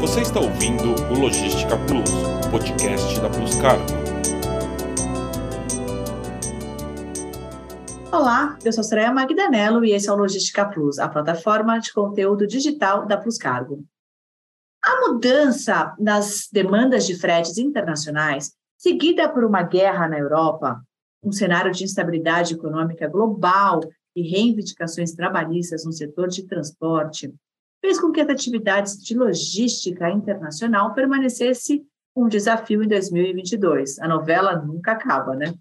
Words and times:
Você 0.00 0.20
está 0.20 0.38
ouvindo 0.40 0.94
o 1.10 1.18
Logística 1.18 1.74
Plus, 1.86 2.10
podcast 2.50 3.18
da 3.18 3.30
Plus 3.30 3.54
Cargo. 3.56 3.84
Olá, 8.12 8.58
eu 8.62 8.72
sou 8.72 8.84
Soraya 8.84 9.10
Magdanello 9.10 9.84
e 9.86 9.92
esse 9.92 10.08
é 10.08 10.12
o 10.12 10.16
Logística 10.16 10.66
Plus, 10.66 10.98
a 10.98 11.08
plataforma 11.08 11.78
de 11.78 11.94
conteúdo 11.94 12.46
digital 12.46 13.06
da 13.06 13.16
Plus 13.16 13.38
Cargo. 13.38 13.84
A 14.84 15.08
mudança 15.08 15.94
nas 15.98 16.48
demandas 16.52 17.06
de 17.06 17.18
fretes 17.18 17.56
internacionais, 17.56 18.52
seguida 18.76 19.28
por 19.30 19.44
uma 19.44 19.62
guerra 19.62 20.06
na 20.06 20.18
Europa, 20.18 20.78
um 21.24 21.32
cenário 21.32 21.72
de 21.72 21.84
instabilidade 21.84 22.54
econômica 22.54 23.08
global 23.08 23.80
e 24.14 24.22
reivindicações 24.22 25.12
trabalhistas 25.12 25.86
no 25.86 25.92
setor 25.92 26.28
de 26.28 26.46
transporte, 26.46 27.34
fez 27.86 28.00
com 28.00 28.10
que 28.10 28.20
as 28.20 28.28
atividades 28.28 29.00
de 29.00 29.16
logística 29.16 30.10
internacional 30.10 30.92
permanecesse 30.92 31.86
um 32.16 32.26
desafio 32.26 32.82
em 32.82 32.88
2022. 32.88 34.00
A 34.00 34.08
novela 34.08 34.56
nunca 34.56 34.92
acaba, 34.92 35.36
né? 35.36 35.54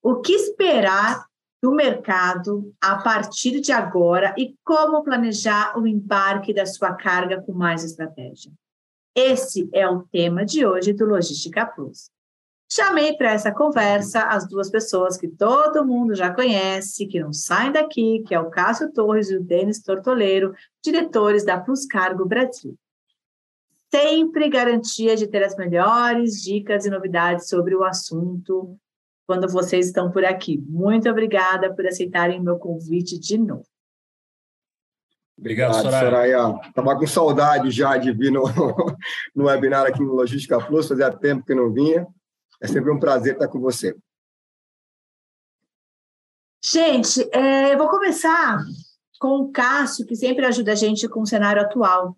O 0.00 0.20
que 0.20 0.32
esperar 0.32 1.26
do 1.60 1.72
mercado 1.72 2.72
a 2.80 3.02
partir 3.02 3.60
de 3.60 3.72
agora 3.72 4.32
e 4.38 4.54
como 4.64 5.02
planejar 5.02 5.76
o 5.76 5.88
embarque 5.88 6.54
da 6.54 6.66
sua 6.66 6.94
carga 6.94 7.42
com 7.42 7.52
mais 7.52 7.82
estratégia? 7.82 8.52
Esse 9.12 9.68
é 9.72 9.88
o 9.88 10.04
tema 10.04 10.44
de 10.44 10.64
hoje 10.64 10.92
do 10.92 11.04
Logística 11.04 11.66
Plus. 11.66 12.10
Chamei 12.74 13.14
para 13.14 13.32
essa 13.32 13.52
conversa 13.52 14.22
as 14.22 14.48
duas 14.48 14.70
pessoas 14.70 15.18
que 15.18 15.28
todo 15.28 15.84
mundo 15.84 16.14
já 16.14 16.32
conhece, 16.32 17.06
que 17.06 17.20
não 17.20 17.30
saem 17.30 17.70
daqui, 17.70 18.24
que 18.26 18.34
é 18.34 18.40
o 18.40 18.48
Cássio 18.48 18.90
Torres 18.90 19.28
e 19.30 19.36
o 19.36 19.42
Denis 19.42 19.82
Tortoleiro, 19.82 20.54
diretores 20.82 21.44
da 21.44 21.60
Plus 21.60 21.84
Cargo 21.84 22.24
Brasil. 22.24 22.74
Sempre 23.94 24.48
garantia 24.48 25.14
de 25.14 25.26
ter 25.26 25.44
as 25.44 25.54
melhores 25.54 26.40
dicas 26.40 26.86
e 26.86 26.90
novidades 26.90 27.46
sobre 27.46 27.74
o 27.74 27.84
assunto 27.84 28.74
quando 29.26 29.46
vocês 29.50 29.88
estão 29.88 30.10
por 30.10 30.24
aqui. 30.24 30.56
Muito 30.66 31.10
obrigada 31.10 31.74
por 31.74 31.86
aceitarem 31.86 32.40
o 32.40 32.42
meu 32.42 32.56
convite 32.56 33.18
de 33.18 33.36
novo. 33.36 33.66
Obrigado, 35.38 35.74
Soraya. 35.74 36.58
Estava 36.66 36.96
com 36.96 37.06
saudade 37.06 37.70
já 37.70 37.98
de 37.98 38.12
vir 38.12 38.32
no, 38.32 38.44
no 39.36 39.44
webinar 39.44 39.84
aqui 39.84 40.00
no 40.00 40.14
Logística 40.14 40.58
Plus, 40.58 40.88
fazia 40.88 41.12
tempo 41.12 41.44
que 41.44 41.54
não 41.54 41.70
vinha. 41.70 42.08
É 42.62 42.68
sempre 42.68 42.92
um 42.92 42.98
prazer 42.98 43.32
estar 43.32 43.48
com 43.48 43.58
você. 43.58 43.92
Gente, 46.64 47.28
é, 47.32 47.74
eu 47.74 47.78
vou 47.78 47.88
começar 47.88 48.56
com 49.18 49.40
o 49.40 49.50
Cássio, 49.50 50.06
que 50.06 50.14
sempre 50.14 50.46
ajuda 50.46 50.70
a 50.70 50.76
gente 50.76 51.08
com 51.08 51.22
o 51.22 51.26
cenário 51.26 51.60
atual. 51.60 52.16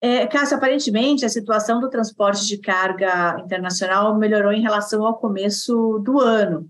É, 0.00 0.26
Cássio, 0.26 0.56
aparentemente 0.56 1.24
a 1.24 1.28
situação 1.28 1.80
do 1.80 1.88
transporte 1.88 2.44
de 2.48 2.58
carga 2.58 3.38
internacional 3.44 4.18
melhorou 4.18 4.52
em 4.52 4.60
relação 4.60 5.06
ao 5.06 5.16
começo 5.16 6.00
do 6.00 6.20
ano, 6.20 6.68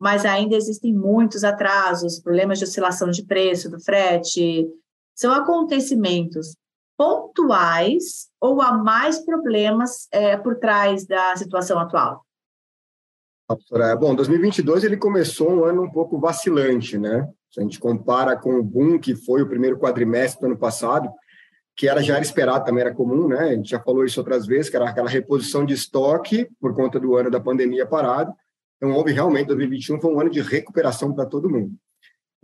mas 0.00 0.24
ainda 0.24 0.56
existem 0.56 0.92
muitos 0.94 1.44
atrasos, 1.44 2.18
problemas 2.18 2.58
de 2.58 2.64
oscilação 2.64 3.10
de 3.10 3.22
preço 3.26 3.70
do 3.70 3.78
frete. 3.78 4.66
São 5.14 5.32
acontecimentos 5.34 6.56
pontuais 6.96 8.28
ou 8.40 8.62
há 8.62 8.72
mais 8.72 9.18
problemas 9.24 10.08
é, 10.12 10.36
por 10.36 10.56
trás 10.56 11.06
da 11.06 11.36
situação 11.36 11.78
atual? 11.78 12.24
Bom, 14.00 14.14
2022 14.14 14.84
ele 14.84 14.96
começou 14.96 15.50
um 15.50 15.64
ano 15.64 15.82
um 15.82 15.90
pouco 15.90 16.18
vacilante, 16.18 16.96
né? 16.96 17.28
Se 17.50 17.60
a 17.60 17.62
gente 17.62 17.78
compara 17.78 18.36
com 18.36 18.54
o 18.54 18.62
boom 18.62 18.98
que 18.98 19.14
foi 19.14 19.42
o 19.42 19.48
primeiro 19.48 19.78
quadrimestre 19.78 20.40
do 20.40 20.46
ano 20.46 20.58
passado, 20.58 21.10
que 21.76 21.88
era 21.88 22.02
já 22.02 22.14
era 22.14 22.22
esperado, 22.22 22.64
também 22.64 22.82
era 22.82 22.94
comum, 22.94 23.28
né? 23.28 23.40
A 23.40 23.54
gente 23.54 23.70
já 23.70 23.80
falou 23.80 24.04
isso 24.04 24.20
outras 24.20 24.46
vezes, 24.46 24.70
que 24.70 24.76
era 24.76 24.88
aquela 24.88 25.10
reposição 25.10 25.64
de 25.66 25.74
estoque 25.74 26.48
por 26.60 26.74
conta 26.74 26.98
do 26.98 27.16
ano 27.16 27.30
da 27.30 27.40
pandemia 27.40 27.86
parado. 27.86 28.32
Então, 28.76 28.92
houve 28.92 29.12
realmente, 29.12 29.48
2021 29.48 30.00
foi 30.00 30.12
um 30.12 30.20
ano 30.20 30.30
de 30.30 30.40
recuperação 30.40 31.12
para 31.12 31.26
todo 31.26 31.50
mundo. 31.50 31.74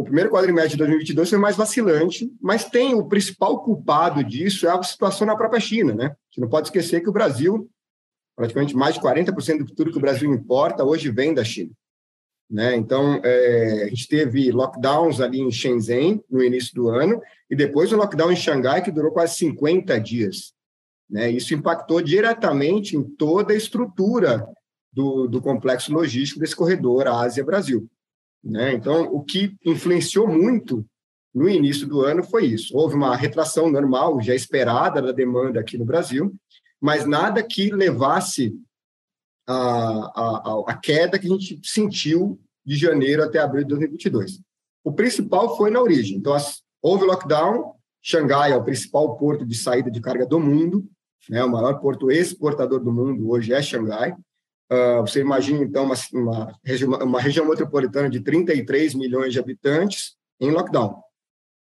O 0.01 0.05
primeiro 0.05 0.31
quadrimestre 0.31 0.71
de 0.71 0.79
2022 0.79 1.29
foi 1.29 1.39
mais 1.39 1.57
vacilante, 1.57 2.33
mas 2.41 2.65
tem 2.65 2.95
o 2.95 3.05
principal 3.05 3.63
culpado 3.63 4.25
disso 4.25 4.67
é 4.67 4.71
a 4.71 4.83
situação 4.83 5.27
na 5.27 5.37
própria 5.37 5.61
China, 5.61 5.95
né? 5.95 6.07
A 6.07 6.17
gente 6.31 6.41
não 6.41 6.49
pode 6.49 6.69
esquecer 6.69 7.03
que 7.03 7.11
o 7.11 7.13
Brasil, 7.13 7.71
praticamente 8.35 8.75
mais 8.75 8.95
de 8.95 9.01
40% 9.03 9.59
do 9.59 9.75
tudo 9.75 9.91
que 9.91 9.99
o 9.99 10.01
Brasil 10.01 10.33
importa 10.33 10.87
hoje 10.87 11.11
vem 11.11 11.35
da 11.35 11.45
China. 11.45 11.73
Né? 12.51 12.77
Então, 12.77 13.21
é, 13.23 13.83
a 13.85 13.89
gente 13.89 14.09
teve 14.09 14.51
lockdowns 14.51 15.21
ali 15.21 15.39
em 15.39 15.51
Shenzhen 15.51 16.25
no 16.31 16.43
início 16.43 16.75
do 16.75 16.89
ano 16.89 17.21
e 17.51 17.55
depois 17.55 17.93
o 17.93 17.97
lockdown 17.99 18.33
em 18.33 18.37
Xangai 18.37 18.83
que 18.83 18.91
durou 18.91 19.13
quase 19.13 19.35
50 19.35 20.01
dias. 20.01 20.55
Né? 21.11 21.31
Isso 21.31 21.53
impactou 21.53 22.01
diretamente 22.01 22.97
em 22.97 23.03
toda 23.03 23.53
a 23.53 23.57
estrutura 23.57 24.49
do, 24.91 25.29
do 25.29 25.43
complexo 25.43 25.93
logístico 25.93 26.41
desse 26.41 26.57
corredor 26.57 27.07
Ásia-Brasil. 27.07 27.87
Né? 28.43 28.73
Então, 28.73 29.03
o 29.13 29.23
que 29.23 29.57
influenciou 29.65 30.27
muito 30.27 30.85
no 31.35 31.49
início 31.49 31.87
do 31.87 32.01
ano 32.01 32.23
foi 32.25 32.47
isso. 32.47 32.77
Houve 32.77 32.95
uma 32.95 33.15
retração 33.15 33.71
normal, 33.71 34.21
já 34.21 34.35
esperada 34.35 35.01
da 35.01 35.13
demanda 35.13 35.61
aqui 35.61 35.79
no 35.79 35.85
Brasil, 35.85 36.35
mas 36.81 37.07
nada 37.07 37.43
que 37.43 37.71
levasse 37.71 38.55
a, 39.47 39.55
a, 39.57 40.65
a 40.69 40.77
queda 40.77 41.19
que 41.19 41.27
a 41.27 41.31
gente 41.31 41.61
sentiu 41.63 42.41
de 42.65 42.77
janeiro 42.77 43.23
até 43.23 43.39
abril 43.39 43.63
de 43.63 43.69
2022. 43.69 44.41
O 44.83 44.93
principal 44.93 45.57
foi 45.57 45.71
na 45.71 45.81
origem. 45.81 46.17
Então, 46.17 46.33
as, 46.33 46.63
houve 46.81 47.05
lockdown, 47.05 47.75
Xangai 48.03 48.53
é 48.53 48.57
o 48.57 48.65
principal 48.65 49.17
porto 49.17 49.45
de 49.45 49.55
saída 49.57 49.91
de 49.91 50.01
carga 50.01 50.27
do 50.27 50.41
mundo, 50.41 50.89
né, 51.29 51.45
o 51.45 51.51
maior 51.51 51.79
porto 51.81 52.11
exportador 52.11 52.81
do 52.81 52.93
mundo 52.93 53.31
hoje 53.31 53.53
é 53.53 53.61
Xangai. 53.61 54.15
Uh, 54.73 55.01
você 55.01 55.21
imagina, 55.21 55.65
então, 55.65 55.85
uma, 55.85 55.95
uma, 56.13 56.59
região, 56.65 56.91
uma 56.91 57.21
região 57.21 57.49
metropolitana 57.49 58.09
de 58.09 58.21
33 58.21 58.95
milhões 58.95 59.33
de 59.33 59.41
habitantes 59.41 60.15
em 60.41 60.51
lockdown. 60.51 61.03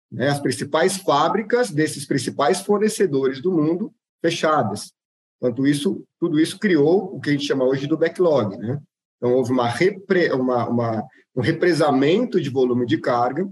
Né? 0.10 0.30
As 0.30 0.40
principais 0.40 0.98
fábricas 0.98 1.70
desses 1.70 2.06
principais 2.06 2.62
fornecedores 2.62 3.42
do 3.42 3.52
mundo 3.52 3.94
fechadas. 4.22 4.94
Enquanto 5.38 5.68
isso, 5.68 6.06
tudo 6.18 6.40
isso 6.40 6.58
criou 6.58 7.14
o 7.14 7.20
que 7.20 7.30
a 7.30 7.34
gente 7.34 7.46
chama 7.46 7.66
hoje 7.66 7.88
do 7.88 7.98
backlog. 7.98 8.56
Né? 8.56 8.80
Então, 9.18 9.34
houve 9.34 9.52
uma 9.52 9.68
repre, 9.68 10.32
uma, 10.32 10.70
uma, 10.70 11.04
um 11.36 11.42
represamento 11.42 12.40
de 12.40 12.50
volume 12.50 12.86
de 12.86 12.98
carga 12.98 13.50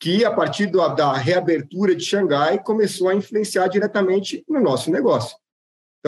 que, 0.00 0.24
a 0.24 0.32
partir 0.32 0.66
do, 0.66 0.86
da 0.88 1.12
reabertura 1.12 1.94
de 1.94 2.04
Xangai, 2.04 2.62
começou 2.62 3.08
a 3.08 3.14
influenciar 3.14 3.68
diretamente 3.68 4.44
no 4.48 4.60
nosso 4.60 4.90
negócio. 4.90 5.36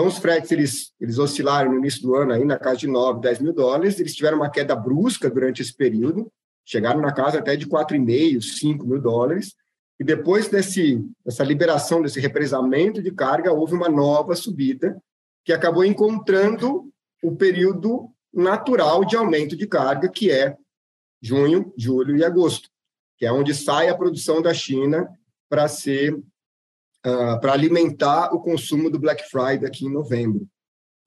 Então, 0.01 0.09
os 0.09 0.17
fretes, 0.17 0.51
eles, 0.51 0.95
eles 0.99 1.19
oscilaram 1.19 1.73
no 1.73 1.79
início 1.79 2.01
do 2.01 2.15
ano 2.15 2.33
aí 2.33 2.43
na 2.43 2.59
casa 2.59 2.79
de 2.79 2.87
9, 2.87 3.21
10 3.21 3.41
mil 3.41 3.53
dólares, 3.53 4.01
eles 4.01 4.15
tiveram 4.15 4.39
uma 4.39 4.49
queda 4.49 4.75
brusca 4.75 5.29
durante 5.29 5.61
esse 5.61 5.77
período, 5.77 6.33
chegaram 6.65 7.03
na 7.03 7.13
casa 7.13 7.39
até 7.39 7.55
de 7.55 7.67
4,5, 7.67 8.41
5 8.41 8.87
mil 8.87 8.99
dólares, 8.99 9.55
e 10.01 10.05
depois 10.05 10.49
desse, 10.49 11.07
dessa 11.23 11.45
liberação, 11.45 12.01
desse 12.01 12.19
represamento 12.19 13.03
de 13.03 13.11
carga, 13.11 13.53
houve 13.53 13.75
uma 13.75 13.91
nova 13.91 14.35
subida, 14.35 14.99
que 15.45 15.53
acabou 15.53 15.85
encontrando 15.85 16.91
o 17.23 17.37
período 17.37 18.09
natural 18.33 19.05
de 19.05 19.17
aumento 19.17 19.55
de 19.55 19.67
carga, 19.67 20.09
que 20.09 20.31
é 20.31 20.57
junho, 21.21 21.75
julho 21.77 22.17
e 22.17 22.25
agosto, 22.25 22.71
que 23.19 23.27
é 23.27 23.33
onde 23.33 23.55
sai 23.55 23.91
a 23.91 23.95
produção 23.95 24.41
da 24.41 24.55
China 24.55 25.11
para 25.47 25.69
ser 25.69 26.19
uh, 27.07 27.41
para 27.41 27.53
alimentar 27.53 28.35
o 28.35 28.41
consumo 28.41 28.91
do 28.91 28.99
Black 28.99 29.29
Friday 29.29 29.67
aqui 29.67 29.87
em 29.87 29.93
novembro. 29.93 30.47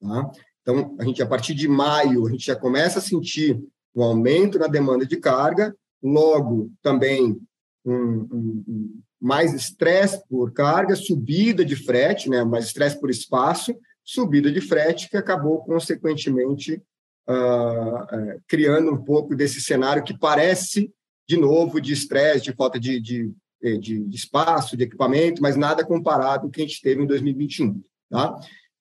Tá? 0.02 0.32
Então, 0.62 0.96
a 1.00 1.04
gente, 1.04 1.22
a 1.22 1.26
partir 1.26 1.54
de 1.54 1.68
maio, 1.68 2.26
a 2.26 2.32
gente 2.32 2.46
já 2.46 2.56
começa 2.56 3.00
a 3.00 3.02
sentir 3.02 3.62
um 3.96 4.04
aumento 4.04 4.58
na 4.58 4.68
demanda 4.68 5.06
de 5.06 5.18
carga, 5.18 5.76
logo 6.02 6.72
também 6.82 7.40
um, 7.86 7.94
um, 7.94 8.64
um 8.68 9.02
mais 9.22 9.54
estresse 9.54 10.22
por 10.28 10.52
carga, 10.52 10.96
subida 10.96 11.64
de 11.64 11.76
frete, 11.76 12.30
né, 12.30 12.44
mais 12.44 12.66
estresse 12.66 13.00
por 13.00 13.10
espaço, 13.10 13.74
subida 14.04 14.52
de 14.52 14.60
frete, 14.60 15.10
que 15.10 15.16
acabou, 15.16 15.64
consequentemente, 15.64 16.82
uh, 17.30 18.04
uh, 18.04 18.42
criando 18.48 18.92
um 18.92 19.02
pouco 19.02 19.34
desse 19.34 19.62
cenário 19.62 20.04
que 20.04 20.18
parece, 20.18 20.92
de 21.28 21.38
novo, 21.38 21.80
de 21.80 21.94
estresse, 21.94 22.44
de 22.44 22.54
falta 22.54 22.78
de, 22.78 23.00
de 23.00 23.32
de, 23.64 24.00
de, 24.06 24.16
espaço, 24.16 24.76
de 24.76 24.84
equipamento, 24.84 25.42
mas 25.42 25.56
nada 25.56 25.86
comparado 25.86 26.42
com 26.42 26.48
o 26.48 26.52
que 26.52 26.62
a 26.62 26.66
gente 26.66 26.82
teve 26.82 27.02
em 27.02 27.08
2021. 27.08 27.82
Tá? 28.10 28.36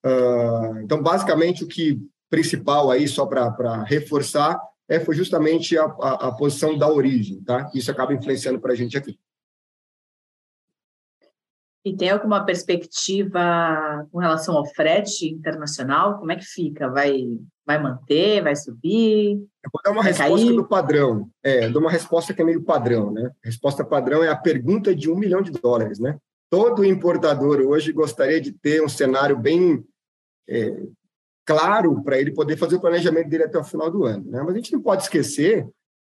Uh, 0.05 0.81
então, 0.82 1.02
basicamente, 1.02 1.62
o 1.62 1.69
que 1.69 2.00
principal 2.29 2.90
aí, 2.90 3.06
só 3.06 3.26
para 3.26 3.84
reforçar, 3.84 4.58
é, 4.88 4.99
foi 4.99 5.14
justamente 5.14 5.76
a, 5.79 5.84
a, 5.84 6.29
a, 6.29 6.32
posição 6.32 6.76
da 6.76 6.90
origem, 6.90 7.40
tá? 7.43 7.70
Isso 7.75 7.90
acaba 7.90 8.12
influenciando 8.12 8.58
para 8.58 8.73
a 8.73 8.75
gente 8.76 8.96
aqui. 8.96 9.19
E 11.84 11.96
tem 11.96 12.11
alguma 12.11 12.44
perspectiva 12.44 14.06
com 14.12 14.19
relação 14.19 14.56
ao 14.56 14.67
frete 14.67 15.29
internacional? 15.29 16.19
Como 16.19 16.31
é 16.31 16.37
que 16.37 16.44
fica? 16.44 16.88
Vai, 16.88 17.25
vai 17.67 17.82
manter? 17.82 18.43
Vai 18.43 18.55
subir? 18.55 19.32
Eu 19.32 19.70
vou 19.73 19.82
dar 19.84 19.90
uma 19.90 20.02
resposta 20.02 20.46
cair? 20.46 20.56
do 20.56 20.69
padrão. 20.69 21.29
É, 21.43 21.69
dou 21.69 21.82
uma 21.82 21.90
resposta 21.90 22.32
que 22.32 22.40
é 22.40 22.44
meio 22.44 22.62
padrão, 22.62 23.11
né? 23.11 23.31
A 23.44 23.49
resposta 23.49 23.84
padrão 23.84 24.23
é 24.23 24.29
a 24.29 24.37
pergunta 24.37 24.94
de 24.94 25.11
um 25.11 25.17
milhão 25.17 25.43
de 25.43 25.50
dólares, 25.50 25.99
né? 25.99 26.19
todo 26.52 26.84
importador 26.84 27.61
hoje 27.62 27.93
gostaria 27.93 28.38
de 28.38 28.52
ter 28.52 28.85
um 28.85 28.88
cenário 28.88 29.38
bem 29.38 29.82
é, 30.46 30.82
claro 31.46 32.02
para 32.02 32.19
ele 32.19 32.31
poder 32.31 32.58
fazer 32.58 32.76
o 32.76 32.81
planejamento 32.81 33.31
dele 33.31 33.44
até 33.44 33.58
o 33.58 33.64
final 33.64 33.90
do 33.90 34.05
ano. 34.05 34.31
Né? 34.31 34.43
Mas 34.43 34.52
a 34.52 34.56
gente 34.58 34.75
não 34.75 34.82
pode 34.82 35.05
esquecer 35.05 35.67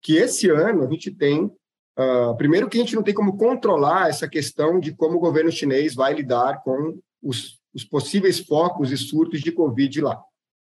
que 0.01 0.17
esse 0.17 0.49
ano 0.49 0.83
a 0.83 0.89
gente 0.91 1.09
tem 1.09 1.49
Uh, 1.97 2.35
primeiro 2.35 2.69
que 2.69 2.77
a 2.77 2.81
gente 2.81 2.95
não 2.95 3.03
tem 3.03 3.13
como 3.13 3.37
controlar 3.37 4.09
essa 4.09 4.27
questão 4.27 4.79
de 4.79 4.93
como 4.93 5.15
o 5.15 5.19
governo 5.19 5.51
chinês 5.51 5.95
vai 5.95 6.13
lidar 6.13 6.61
com 6.61 6.99
os, 7.23 7.59
os 7.73 7.83
possíveis 7.85 8.39
focos 8.39 8.91
e 8.91 8.97
surtos 8.97 9.41
de 9.41 9.51
Covid 9.51 10.01
lá. 10.01 10.21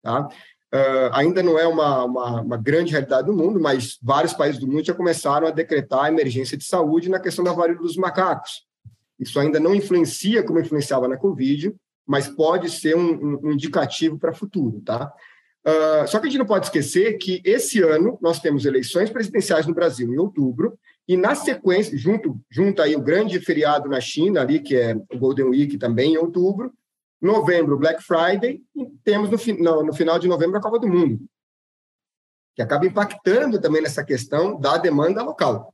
Tá? 0.02 0.30
Uh, 0.74 1.10
ainda 1.14 1.42
não 1.42 1.58
é 1.58 1.68
uma, 1.68 2.06
uma, 2.06 2.42
uma, 2.42 2.58
grande 2.58 2.92
realidade 2.92 3.26
do 3.26 3.34
mundo, 3.34 3.60
mas 3.60 3.98
vários 4.02 4.34
países 4.34 4.62
do 4.62 4.68
mundo 4.68 4.86
já 4.86 4.94
começaram 4.94 5.48
a 5.48 5.52
decretar 5.52 6.06
a 6.06 6.10
emergência 6.10 6.56
de 6.56 6.64
saúde 6.64 7.10
na 7.10 7.20
questão 7.20 7.44
da 7.44 7.52
varíola 7.52 7.82
dos 7.82 7.98
macacos. 7.98 8.68
Isso 9.20 9.40
ainda 9.40 9.60
não 9.60 9.74
influencia 9.74 10.44
como 10.44 10.60
influenciava 10.60 11.08
na 11.08 11.18
Covid, 11.18 11.76
mas 12.06 12.28
pode 12.28 12.70
ser 12.70 12.96
um, 12.96 13.40
um, 13.44 13.52
indicativo 13.52 14.18
para 14.18 14.32
o 14.32 14.36
futuro. 14.36 14.80
Tá? 14.82 15.12
Uh, 15.66 16.08
só 16.08 16.20
que 16.20 16.28
a 16.28 16.30
gente 16.30 16.40
não 16.40 16.46
pode 16.46 16.68
esquecer 16.68 17.18
que 17.18 17.42
esse 17.44 17.82
ano 17.82 18.18
nós 18.22 18.40
temos 18.40 18.66
eleições 18.66 19.10
presidenciais 19.10 19.68
no 19.68 19.74
Brasil 19.74 20.12
em 20.14 20.18
outubro, 20.18 20.78
e 21.10 21.18
na 21.18 21.34
sequência, 21.34 21.98
junto, 21.98 22.40
junto 22.52 22.84
aí 22.84 22.96
o 22.96 23.02
grande 23.02 23.40
feriado 23.40 23.90
na 23.90 24.00
China, 24.00 24.42
ali, 24.42 24.60
que 24.60 24.76
é 24.76 24.96
o 25.12 25.18
Golden 25.18 25.46
Week 25.46 25.76
também 25.80 26.14
em 26.14 26.18
outubro, 26.18 26.72
novembro, 27.20 27.80
Black 27.80 28.04
Friday, 28.04 28.62
e 28.76 28.86
temos 29.04 29.30
no, 29.30 29.58
no, 29.58 29.84
no 29.86 29.94
final 29.94 30.20
de 30.20 30.28
novembro 30.28 30.58
a 30.58 30.62
Copa 30.62 30.78
do 30.78 30.88
Mundo, 30.88 31.20
que 32.56 32.62
acaba 32.62 32.86
impactando 32.86 33.60
também 33.60 33.82
nessa 33.82 34.04
questão 34.04 34.60
da 34.60 34.78
demanda 34.78 35.24
local, 35.24 35.74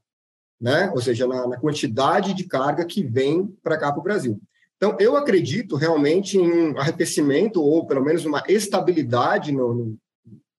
né? 0.60 0.90
ou 0.92 1.02
seja, 1.02 1.28
na, 1.28 1.46
na 1.48 1.58
quantidade 1.60 2.34
de 2.34 2.46
carga 2.46 2.86
que 2.86 3.04
vem 3.04 3.46
para 3.62 3.78
cá 3.78 3.92
para 3.92 4.00
o 4.00 4.04
Brasil. 4.04 4.40
Então, 4.78 4.98
eu 5.00 5.16
acredito 5.16 5.76
realmente 5.76 6.38
em 6.38 6.52
um 6.52 6.78
arrefecimento, 6.78 7.62
ou 7.62 7.86
pelo 7.86 8.04
menos 8.04 8.26
uma 8.26 8.44
estabilidade 8.48 9.52
no, 9.52 9.74
no 9.74 9.98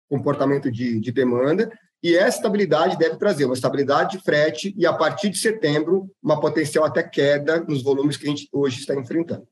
comportamento 0.09 0.71
de, 0.71 0.99
de 1.01 1.13
demanda, 1.13 1.71
e 2.03 2.15
essa 2.17 2.37
estabilidade 2.37 2.99
deve 2.99 3.17
trazer 3.17 3.45
uma 3.45 3.55
estabilidade 3.55 4.17
de 4.17 4.23
frete 4.23 4.75
e, 4.77 4.87
a 4.87 4.93
partir 4.93 5.29
de 5.29 5.39
setembro, 5.39 6.11
uma 6.23 6.41
potencial 6.41 6.85
até 6.85 7.03
queda 7.03 7.61
nos 7.61 7.83
volumes 7.83 8.17
que 8.17 8.27
a 8.27 8.31
gente 8.31 8.49
hoje 8.53 8.81
está 8.81 8.95
enfrentando. 8.95 9.47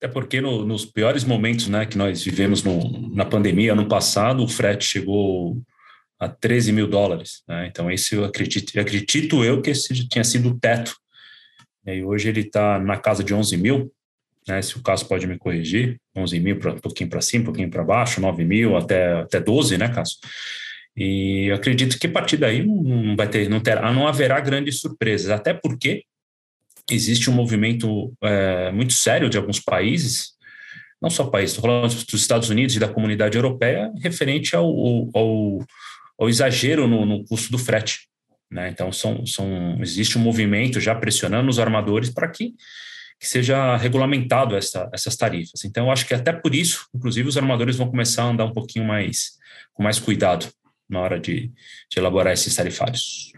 É 0.00 0.08
porque 0.08 0.40
no, 0.40 0.64
nos 0.64 0.86
piores 0.86 1.24
momentos 1.24 1.68
né, 1.68 1.84
que 1.84 1.98
nós 1.98 2.22
vivemos 2.22 2.62
no, 2.62 3.14
na 3.14 3.24
pandemia, 3.24 3.72
ano 3.72 3.88
passado, 3.88 4.42
o 4.42 4.48
frete 4.48 4.84
chegou 4.84 5.60
a 6.18 6.28
13 6.28 6.72
mil 6.72 6.86
dólares. 6.86 7.42
Né? 7.48 7.66
Então, 7.66 7.90
esse 7.90 8.14
eu 8.14 8.24
acredito, 8.24 8.78
acredito 8.78 9.44
eu 9.44 9.60
que 9.60 9.70
esse 9.70 10.08
tinha 10.08 10.24
sido 10.24 10.50
o 10.50 10.58
teto. 10.58 10.94
E 11.96 12.04
hoje 12.04 12.28
ele 12.28 12.40
está 12.40 12.78
na 12.78 12.96
casa 12.96 13.22
de 13.24 13.34
11 13.34 13.56
mil 13.56 13.92
né, 14.46 14.60
se 14.62 14.76
o 14.76 14.82
caso 14.82 15.06
pode 15.06 15.26
me 15.26 15.38
corrigir, 15.38 16.00
11 16.16 16.40
mil, 16.40 16.56
um 16.56 16.78
pouquinho 16.78 17.10
para 17.10 17.20
cima, 17.20 17.42
um 17.42 17.46
pouquinho 17.46 17.70
para 17.70 17.84
baixo, 17.84 18.20
9 18.20 18.44
mil 18.44 18.76
até, 18.76 19.20
até 19.20 19.40
12, 19.40 19.78
né, 19.78 19.88
Cássio? 19.88 20.18
E 20.96 21.50
acredito 21.52 21.98
que 21.98 22.06
a 22.06 22.10
partir 22.10 22.36
daí 22.36 22.66
não 22.66 23.16
vai 23.16 23.28
ter, 23.28 23.48
não 23.48 23.60
terá, 23.60 23.92
não 23.92 24.08
haverá 24.08 24.40
grandes 24.40 24.80
surpresas, 24.80 25.30
até 25.30 25.54
porque 25.54 26.04
existe 26.90 27.30
um 27.30 27.32
movimento 27.32 28.12
é, 28.22 28.72
muito 28.72 28.92
sério 28.92 29.30
de 29.30 29.38
alguns 29.38 29.60
países, 29.60 30.32
não 31.00 31.08
só 31.08 31.24
países, 31.24 31.56
falando 31.56 31.94
dos 31.94 32.20
Estados 32.20 32.50
Unidos 32.50 32.74
e 32.74 32.80
da 32.80 32.88
comunidade 32.88 33.36
europeia, 33.36 33.90
referente 34.02 34.56
ao, 34.56 34.66
ao, 35.14 35.64
ao 36.18 36.28
exagero 36.28 36.88
no, 36.88 37.06
no, 37.06 37.24
custo 37.24 37.52
do 37.52 37.58
frete. 37.58 38.08
Né? 38.50 38.68
Então, 38.70 38.90
são, 38.90 39.24
são, 39.24 39.78
existe 39.80 40.18
um 40.18 40.22
movimento 40.22 40.80
já 40.80 40.94
pressionando 40.94 41.48
os 41.48 41.58
armadores 41.58 42.10
para 42.10 42.28
que 42.28 42.54
que 43.20 43.28
seja 43.28 43.76
regulamentado 43.76 44.56
essa, 44.56 44.88
essas 44.94 45.14
tarifas. 45.14 45.62
Então, 45.66 45.92
acho 45.92 46.06
que 46.06 46.14
até 46.14 46.32
por 46.32 46.54
isso, 46.54 46.88
inclusive, 46.94 47.28
os 47.28 47.36
armadores 47.36 47.76
vão 47.76 47.90
começar 47.90 48.22
a 48.22 48.28
andar 48.28 48.46
um 48.46 48.52
pouquinho 48.52 48.86
mais 48.86 49.38
com 49.74 49.82
mais 49.82 49.98
cuidado 49.98 50.50
na 50.88 51.00
hora 51.00 51.20
de, 51.20 51.52
de 51.90 51.98
elaborar 51.98 52.32
esses 52.32 52.54
tarifários. 52.56 53.30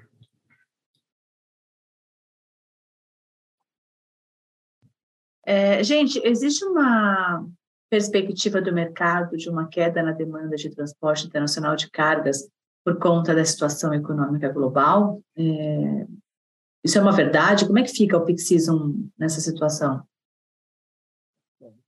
É, 5.44 5.82
gente, 5.82 6.20
existe 6.24 6.64
uma 6.64 7.44
perspectiva 7.90 8.62
do 8.62 8.72
mercado 8.72 9.36
de 9.36 9.50
uma 9.50 9.68
queda 9.68 10.00
na 10.00 10.12
demanda 10.12 10.54
de 10.54 10.70
transporte 10.70 11.26
internacional 11.26 11.74
de 11.74 11.90
cargas 11.90 12.48
por 12.84 12.99
conta 12.99 13.34
da 13.34 13.44
situação 13.44 13.93
econômica 13.94 14.49
global? 14.49 15.20
É, 15.37 16.06
isso 16.84 16.99
é 16.99 17.00
uma 17.00 17.12
verdade? 17.12 17.67
Como 17.67 17.79
é 17.79 17.82
que 17.82 17.93
fica 17.93 18.17
o 18.17 18.25
peak 18.25 18.43
nessa 19.19 19.40
situação? 19.40 20.02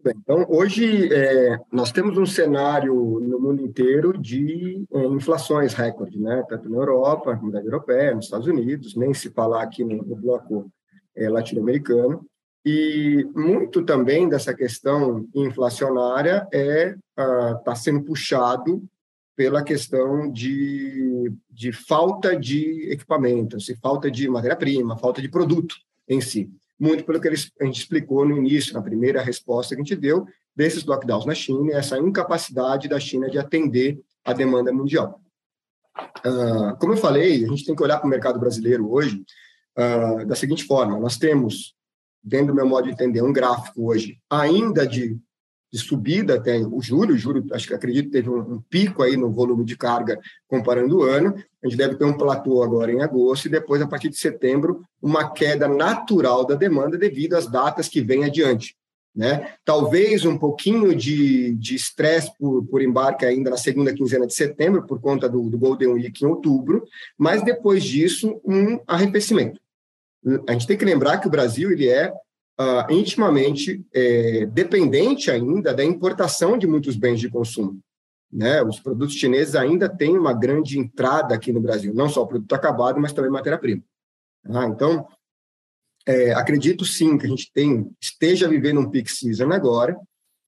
Bem, 0.05 0.15
então, 0.19 0.45
hoje 0.51 1.13
é, 1.13 1.59
nós 1.73 1.91
temos 1.91 2.19
um 2.19 2.27
cenário 2.27 2.95
no 2.95 3.41
mundo 3.41 3.63
inteiro 3.63 4.17
de 4.19 4.85
é, 4.93 5.07
inflações 5.07 5.73
recorde, 5.73 6.21
né? 6.21 6.45
tanto 6.47 6.69
na 6.69 6.77
Europa, 6.77 7.31
na 7.31 7.37
comunidade 7.39 7.67
europeia, 7.67 8.15
nos 8.15 8.27
Estados 8.27 8.47
Unidos, 8.47 8.95
nem 8.95 9.15
se 9.15 9.31
falar 9.31 9.63
aqui 9.63 9.83
no, 9.83 10.03
no 10.03 10.15
bloco 10.15 10.71
é, 11.17 11.29
latino-americano. 11.29 12.25
E 12.67 13.27
muito 13.35 13.83
também 13.83 14.29
dessa 14.29 14.55
questão 14.55 15.27
inflacionária 15.35 16.47
é 16.53 16.95
está 17.17 17.73
ah, 17.73 17.75
sendo 17.75 18.03
puxado 18.03 18.83
pela 19.37 19.63
questão 19.63 20.31
de, 20.31 21.33
de 21.51 21.73
falta 21.73 22.37
de 22.37 22.89
equipamentos, 22.91 23.67
falta 23.83 24.11
de 24.11 24.29
matéria-prima, 24.29 24.97
falta 24.97 25.21
de 25.21 25.29
produto 25.29 25.75
em 26.09 26.21
si. 26.21 26.51
Muito 26.79 27.05
pelo 27.05 27.21
que 27.21 27.29
a 27.29 27.35
gente 27.35 27.81
explicou 27.81 28.27
no 28.27 28.37
início, 28.37 28.75
na 28.75 28.83
primeira 28.83 29.23
resposta 29.23 29.75
que 29.75 29.81
a 29.81 29.85
gente 29.85 29.97
deu, 29.97 30.27
desses 30.55 30.85
lockdowns 30.85 31.27
na 31.27 31.35
China 31.35 31.73
e 31.73 31.75
essa 31.75 31.99
incapacidade 31.99 32.89
da 32.89 33.01
China 33.01 33.29
de 33.29 33.39
atender 33.39 34.01
a 34.25 34.33
demanda 34.33 34.73
mundial. 34.73 35.21
Uh, 36.25 36.77
como 36.79 36.93
eu 36.93 36.97
falei, 36.97 37.45
a 37.45 37.49
gente 37.49 37.65
tem 37.65 37.75
que 37.75 37.83
olhar 37.83 37.99
para 37.99 38.07
o 38.07 38.11
mercado 38.11 38.39
brasileiro 38.39 38.91
hoje 38.91 39.25
uh, 39.79 40.25
da 40.27 40.35
seguinte 40.35 40.65
forma: 40.65 40.99
nós 40.99 41.17
temos, 41.17 41.75
dentro 42.23 42.49
do 42.49 42.55
meu 42.55 42.67
modo 42.67 42.85
de 42.85 42.93
entender, 42.93 43.23
um 43.23 43.33
gráfico 43.33 43.87
hoje 43.87 44.19
ainda 44.29 44.87
de 44.87 45.19
de 45.75 45.81
subida 45.81 46.37
até 46.37 46.57
o 46.59 46.81
julho, 46.81 47.19
julho, 47.19 47.45
acho 47.51 47.67
que 47.67 47.75
acredito 47.75 48.09
teve 48.09 48.31
um, 48.31 48.39
um, 48.39 48.61
pico 48.71 49.03
aí 49.03 49.17
no 49.17 49.33
volume 49.33 49.65
de 49.65 49.77
carga 49.77 50.21
comparando 50.47 50.99
o 50.99 51.03
ano, 51.03 51.35
a 51.61 51.67
gente 51.67 51.77
deve 51.77 51.97
ter 51.97 52.05
um 52.05 52.17
platô 52.17 52.63
agora 52.63 52.93
em 52.93 53.03
agosto 53.03 53.47
e 53.47 53.51
depois, 53.51 53.83
a 53.83 53.87
partir 53.89 54.09
de 54.09 54.17
setembro, 54.17 54.83
uma 55.03 55.33
queda 55.33 55.67
natural 55.67 56.47
da 56.47 56.55
demanda 56.55 56.97
devido 56.97 57.35
às 57.35 57.49
datas 57.49 57.89
que 57.89 58.01
vêm 58.01 58.23
adiante. 58.23 58.77
Né? 59.13 59.55
Talvez 59.65 60.25
um 60.25 60.39
pouquinho 60.39 60.95
de 60.95 61.75
estresse 61.75 62.31
por, 62.39 62.65
por 62.67 62.81
embarque 62.81 63.27
ainda 63.27 63.51
na 63.51 63.57
segunda 63.57 63.93
quinzena 63.93 64.29
de 64.29 64.35
setembro, 64.35 64.87
por 64.87 65.01
conta 65.01 65.29
do, 65.29 65.51
do 65.51 65.59
Golden 65.59 65.89
Week 65.89 66.25
em 66.25 66.29
outubro, 66.29 66.85
mas 67.19 67.43
depois 67.43 67.83
disso, 67.83 68.41
um 68.45 68.79
arrefecimento. 68.87 69.61
A 70.49 70.53
gente 70.53 70.69
tem 70.69 70.77
que 70.77 70.85
lembrar 70.85 71.19
que 71.19 71.27
o 71.27 71.31
Brasil 71.31 71.73
ele 71.73 71.89
é 71.89 72.13
uh, 72.61 72.93
intimamente 72.93 73.85
é, 73.93 74.47
dependente 74.47 75.31
ainda 75.31 75.75
da 75.75 75.85
importação 75.85 76.57
de 76.57 76.67
muitos 76.67 76.97
bens 76.97 77.21
de 77.21 77.29
consumo. 77.29 77.81
Né? 78.33 78.63
Os 78.63 78.81
produtos 78.81 79.15
chineses 79.15 79.55
ainda 79.55 79.89
têm 79.89 80.17
uma 80.17 80.33
grande 80.33 80.79
entrada 80.79 81.35
aqui 81.35 81.53
no 81.53 81.61
Brasil, 81.61 81.95
não 81.95 82.09
só 82.09 82.23
o 82.23 82.27
produto 82.27 82.53
acabado, 82.53 83.01
mas 83.01 83.13
também 83.13 83.31
matéria-prima. 83.31 83.83
Ah, 84.47 84.67
então, 84.67 85.07
é, 86.07 86.33
acredito 86.33 86.85
sim 86.85 87.17
que 87.17 87.27
a 87.27 87.29
gente 87.29 87.51
tem, 87.53 87.91
esteja 88.01 88.49
vivendo 88.49 88.81
um 88.81 88.91
peak 88.91 89.11
season 89.11 89.53
agora, 89.53 89.97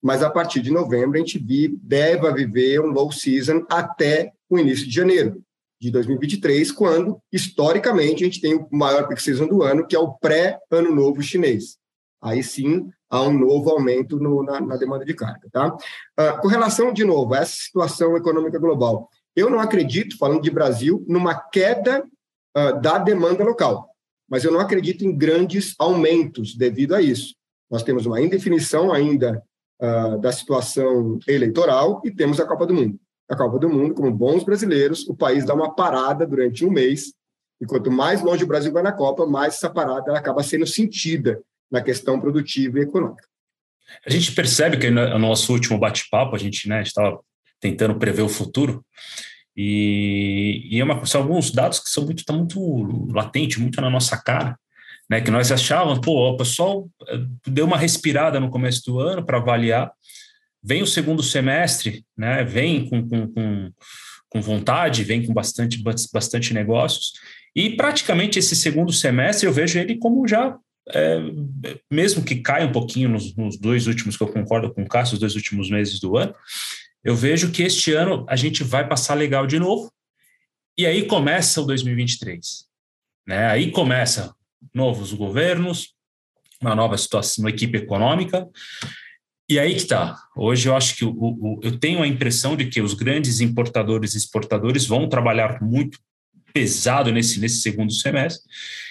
mas 0.02 0.22
a 0.22 0.30
partir 0.30 0.60
de 0.60 0.70
novembro 0.70 1.16
a 1.16 1.18
gente 1.18 1.38
deve 1.82 2.32
viver 2.34 2.80
um 2.80 2.90
low 2.90 3.10
season 3.10 3.64
até 3.70 4.32
o 4.50 4.58
início 4.58 4.86
de 4.86 4.94
janeiro 4.94 5.42
de 5.80 5.90
2023, 5.90 6.72
quando, 6.72 7.18
historicamente, 7.30 8.22
a 8.22 8.26
gente 8.26 8.40
tem 8.40 8.54
o 8.54 8.66
maior 8.70 9.06
peak 9.06 9.22
season 9.22 9.46
do 9.46 9.62
ano, 9.62 9.86
que 9.86 9.94
é 9.94 9.98
o 9.98 10.14
pré-ano 10.14 10.94
novo 10.94 11.22
chinês 11.22 11.78
aí 12.26 12.42
sim 12.42 12.90
há 13.08 13.22
um 13.22 13.32
novo 13.32 13.70
aumento 13.70 14.18
no, 14.18 14.42
na, 14.42 14.60
na, 14.60 14.76
demanda 14.76 15.04
de 15.04 15.14
carga. 15.14 15.48
Tá? 15.52 15.68
Uh, 15.68 16.40
com 16.40 16.48
relação, 16.48 16.92
de 16.92 17.04
novo, 17.04 17.34
a 17.34 17.38
essa 17.38 17.54
situação 17.54 18.16
econômica 18.16 18.58
global, 18.58 19.08
eu 19.34 19.48
não 19.48 19.60
acredito, 19.60 20.18
falando 20.18 20.42
de 20.42 20.50
Brasil, 20.50 21.04
numa 21.08 21.34
queda 21.34 22.04
uh, 22.56 22.80
da 22.80 22.98
demanda 22.98 23.44
local, 23.44 23.88
mas 24.28 24.44
eu 24.44 24.50
não 24.50 24.58
acredito 24.58 25.04
em 25.04 25.16
grandes 25.16 25.74
aumentos 25.78 26.56
devido 26.56 26.94
a 26.94 27.00
isso. 27.00 27.34
Nós 27.70 27.82
temos 27.82 28.06
uma 28.06 28.20
indefinição 28.20 28.92
ainda 28.92 29.42
uh, 29.80 30.18
da 30.18 30.32
situação 30.32 31.18
eleitoral 31.28 32.02
e 32.04 32.10
temos 32.10 32.40
a 32.40 32.46
Copa 32.46 32.66
do 32.66 32.74
Mundo. 32.74 32.98
A 33.28 33.36
Copa 33.36 33.58
do 33.58 33.68
Mundo, 33.68 33.94
como 33.94 34.10
bons 34.10 34.42
brasileiros, 34.42 35.06
o 35.08 35.14
país 35.14 35.44
dá 35.44 35.54
uma 35.54 35.74
parada 35.74 36.26
durante 36.26 36.64
um 36.64 36.70
mês, 36.70 37.12
e 37.60 37.66
quanto 37.66 37.90
mais 37.90 38.20
longe 38.20 38.44
o 38.44 38.46
Brasil 38.46 38.72
vai 38.72 38.82
na 38.82 38.92
Copa, 38.92 39.26
mais 39.26 39.54
essa 39.54 39.70
parada 39.70 40.16
acaba 40.16 40.42
sendo 40.42 40.66
sentida 40.66 41.40
na 41.70 41.82
questão 41.82 42.20
produtiva 42.20 42.78
e 42.78 42.82
econômica. 42.82 43.26
A 44.04 44.10
gente 44.10 44.32
percebe 44.32 44.76
que 44.76 44.90
no 44.90 45.18
nosso 45.18 45.52
último 45.52 45.78
bate-papo, 45.78 46.34
a 46.34 46.38
gente 46.38 46.68
né, 46.68 46.82
estava 46.82 47.20
tentando 47.60 47.98
prever 47.98 48.22
o 48.22 48.28
futuro, 48.28 48.84
e, 49.56 50.68
e 50.70 50.80
é 50.80 50.84
uma, 50.84 51.04
são 51.06 51.22
alguns 51.22 51.50
dados 51.50 51.80
que 51.80 51.88
são 51.88 52.04
muito, 52.04 52.18
estão 52.18 52.36
muito 52.36 53.08
latentes, 53.12 53.56
muito 53.56 53.80
na 53.80 53.88
nossa 53.88 54.16
cara, 54.22 54.58
né, 55.08 55.20
que 55.20 55.30
nós 55.30 55.50
achávamos, 55.50 56.00
pô, 56.00 56.30
o 56.30 56.36
pessoal 56.36 56.88
eh, 57.08 57.20
deu 57.46 57.64
uma 57.64 57.78
respirada 57.78 58.40
no 58.40 58.50
começo 58.50 58.82
do 58.84 59.00
ano 59.00 59.24
para 59.24 59.38
avaliar, 59.38 59.90
vem 60.62 60.82
o 60.82 60.86
segundo 60.86 61.22
semestre, 61.22 62.04
né, 62.16 62.44
vem 62.44 62.88
com, 62.88 63.08
com, 63.08 63.28
com, 63.28 63.72
com 64.28 64.42
vontade, 64.42 65.04
vem 65.04 65.24
com 65.24 65.32
bastante, 65.32 65.82
bastante 66.12 66.52
negócios, 66.52 67.12
e 67.54 67.70
praticamente 67.76 68.38
esse 68.38 68.54
segundo 68.54 68.92
semestre 68.92 69.46
eu 69.46 69.52
vejo 69.52 69.78
ele 69.78 69.96
como 69.96 70.26
já 70.26 70.58
é, 70.88 71.18
mesmo 71.90 72.24
que 72.24 72.36
caia 72.36 72.66
um 72.66 72.72
pouquinho 72.72 73.08
nos, 73.08 73.34
nos, 73.34 73.58
dois 73.58 73.86
últimos, 73.86 74.16
que 74.16 74.22
eu 74.22 74.28
concordo 74.28 74.72
com 74.72 74.82
o 74.82 74.88
Cássio, 74.88 75.14
os 75.14 75.20
dois 75.20 75.34
últimos 75.34 75.70
meses 75.70 75.98
do 75.98 76.16
ano, 76.16 76.34
eu 77.02 77.14
vejo 77.14 77.50
que 77.50 77.62
este 77.62 77.92
ano 77.92 78.24
a 78.28 78.36
gente 78.36 78.62
vai 78.62 78.86
passar 78.86 79.14
legal 79.14 79.46
de 79.46 79.58
novo, 79.58 79.92
e 80.78 80.86
aí 80.86 81.06
começa 81.06 81.60
o 81.60 81.64
2023. 81.64 82.66
Né? 83.26 83.46
Aí 83.46 83.70
começa 83.70 84.34
novos 84.74 85.12
governos, 85.12 85.94
uma 86.60 86.74
nova 86.74 86.96
situação, 86.96 87.44
uma 87.44 87.50
equipe 87.50 87.78
econômica, 87.78 88.48
e 89.48 89.58
aí 89.58 89.74
que 89.74 89.82
está. 89.82 90.16
Hoje 90.36 90.68
eu 90.68 90.76
acho 90.76 90.96
que 90.96 91.04
o, 91.04 91.12
o, 91.16 91.60
eu 91.62 91.78
tenho 91.78 92.02
a 92.02 92.06
impressão 92.06 92.56
de 92.56 92.66
que 92.66 92.80
os 92.80 92.94
grandes 92.94 93.40
importadores 93.40 94.14
e 94.14 94.18
exportadores 94.18 94.86
vão 94.86 95.08
trabalhar 95.08 95.62
muito 95.62 95.98
pesado 96.56 97.12
nesse, 97.12 97.38
nesse 97.38 97.60
segundo 97.60 97.92
semestre, 97.92 98.42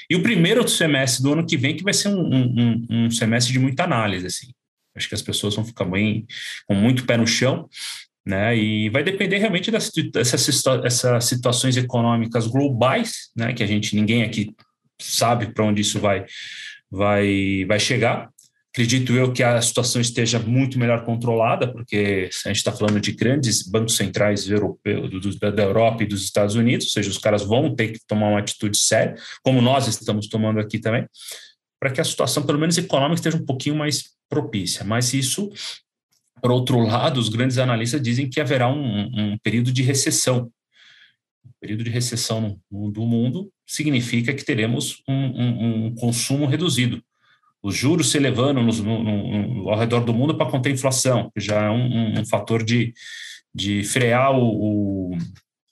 e 0.08 0.16
o 0.16 0.22
primeiro 0.22 0.68
semestre 0.68 1.24
do 1.24 1.34
ano 1.34 1.46
que 1.48 1.58
vem, 1.58 1.76
que 1.76 1.84
vai 1.84 1.94
ser 1.94 2.10
um, 2.10 2.22
um, 2.22 2.86
um 2.92 3.12
semestre 3.12 3.52
de 3.52 3.58
muita 3.58 3.86
análise, 3.86 4.28
assim. 4.28 4.48
Acho 4.96 5.10
que 5.10 5.16
as 5.16 5.22
pessoas 5.24 5.56
vão 5.56 5.66
ficar 5.66 5.86
bem, 5.86 6.28
com 6.68 6.76
muito 6.76 7.06
pé 7.06 7.18
no 7.18 7.26
chão, 7.26 7.68
né? 8.24 8.56
E 8.56 8.88
vai 8.90 9.04
depender 9.04 9.40
realmente 9.40 9.72
dessas, 9.72 9.92
dessas 10.12 11.26
situações 11.26 11.76
econômicas 11.76 12.46
globais, 12.46 13.32
né? 13.36 13.52
Que 13.52 13.64
a 13.64 13.68
gente, 13.68 13.96
ninguém 13.96 14.22
aqui 14.22 14.54
sabe 15.02 15.52
para 15.54 15.66
onde 15.66 15.82
isso 15.82 16.00
vai, 16.00 16.24
vai, 16.90 17.66
vai 17.68 17.80
chegar. 17.80 18.30
Acredito 18.76 19.14
eu 19.14 19.32
que 19.32 19.42
a 19.42 19.62
situação 19.62 20.02
esteja 20.02 20.38
muito 20.38 20.78
melhor 20.78 21.06
controlada, 21.06 21.66
porque 21.72 22.30
a 22.44 22.50
gente 22.50 22.58
está 22.58 22.74
falando 22.74 23.00
de 23.00 23.14
grandes 23.14 23.66
bancos 23.66 23.96
centrais 23.96 24.50
europeus, 24.50 25.38
da 25.38 25.64
Europa 25.64 26.04
e 26.04 26.06
dos 26.06 26.22
Estados 26.26 26.56
Unidos, 26.56 26.88
ou 26.88 26.92
seja, 26.92 27.10
os 27.10 27.18
caras 27.18 27.42
vão 27.42 27.74
ter 27.74 27.94
que 27.94 28.00
tomar 28.06 28.28
uma 28.28 28.40
atitude 28.40 28.78
séria, 28.78 29.16
como 29.42 29.62
nós 29.62 29.88
estamos 29.88 30.28
tomando 30.28 30.60
aqui 30.60 30.78
também, 30.78 31.08
para 31.80 31.90
que 31.90 32.02
a 32.02 32.04
situação, 32.04 32.44
pelo 32.46 32.60
menos 32.60 32.78
econômica, 32.78 33.16
esteja 33.16 33.38
um 33.38 33.46
pouquinho 33.46 33.78
mais 33.78 34.10
propícia. 34.30 34.84
Mas 34.84 35.14
isso, 35.14 35.50
por 36.42 36.52
outro 36.52 36.78
lado, 36.82 37.18
os 37.18 37.30
grandes 37.30 37.58
analistas 37.58 38.02
dizem 38.02 38.30
que 38.30 38.42
haverá 38.42 38.68
um, 38.68 39.06
um 39.16 39.38
período 39.38 39.72
de 39.72 39.84
recessão. 39.84 40.52
Um 41.46 41.52
período 41.62 41.86
de 41.86 41.90
recessão 41.90 42.60
no, 42.70 42.92
do 42.92 43.06
mundo 43.06 43.50
significa 43.66 44.34
que 44.34 44.44
teremos 44.44 45.02
um, 45.08 45.14
um, 45.14 45.86
um 45.86 45.96
consumo 45.96 46.46
reduzido 46.46 47.02
os 47.66 47.76
juros 47.76 48.12
se 48.12 48.18
elevando 48.18 48.62
no, 48.62 48.72
no, 48.72 49.04
no, 49.04 49.70
ao 49.72 49.80
redor 49.80 50.02
do 50.02 50.14
mundo 50.14 50.38
para 50.38 50.46
conter 50.46 50.70
a 50.70 50.74
inflação, 50.74 51.32
que 51.34 51.42
já 51.42 51.64
é 51.64 51.70
um, 51.72 52.20
um 52.20 52.24
fator 52.24 52.64
de, 52.64 52.94
de 53.52 53.84
frear 53.84 54.38
o, 54.38 54.44
o, 55.14 55.18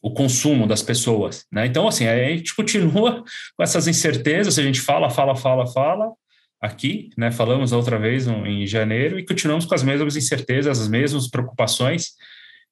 o, 0.02 0.12
consumo 0.12 0.66
das 0.66 0.82
pessoas. 0.82 1.46
Né? 1.52 1.68
Então, 1.68 1.88
assim, 1.88 2.08
a 2.08 2.18
gente 2.32 2.56
continua 2.56 3.24
com 3.56 3.62
essas 3.62 3.88
incertezas, 3.88 4.58
a 4.58 4.64
gente 4.64 4.82
fala, 4.82 5.08
fala, 5.12 5.36
fala, 5.36 5.68
fala, 5.68 6.12
aqui, 6.60 7.12
né? 7.16 7.30
falamos 7.30 7.72
outra 7.72 8.00
vez 8.00 8.26
em 8.28 8.66
janeiro, 8.66 9.20
e 9.20 9.26
continuamos 9.26 9.64
com 9.64 9.76
as 9.76 9.84
mesmas 9.84 10.16
incertezas, 10.16 10.80
as 10.82 10.88
mesmas 10.88 11.30
preocupações, 11.30 12.14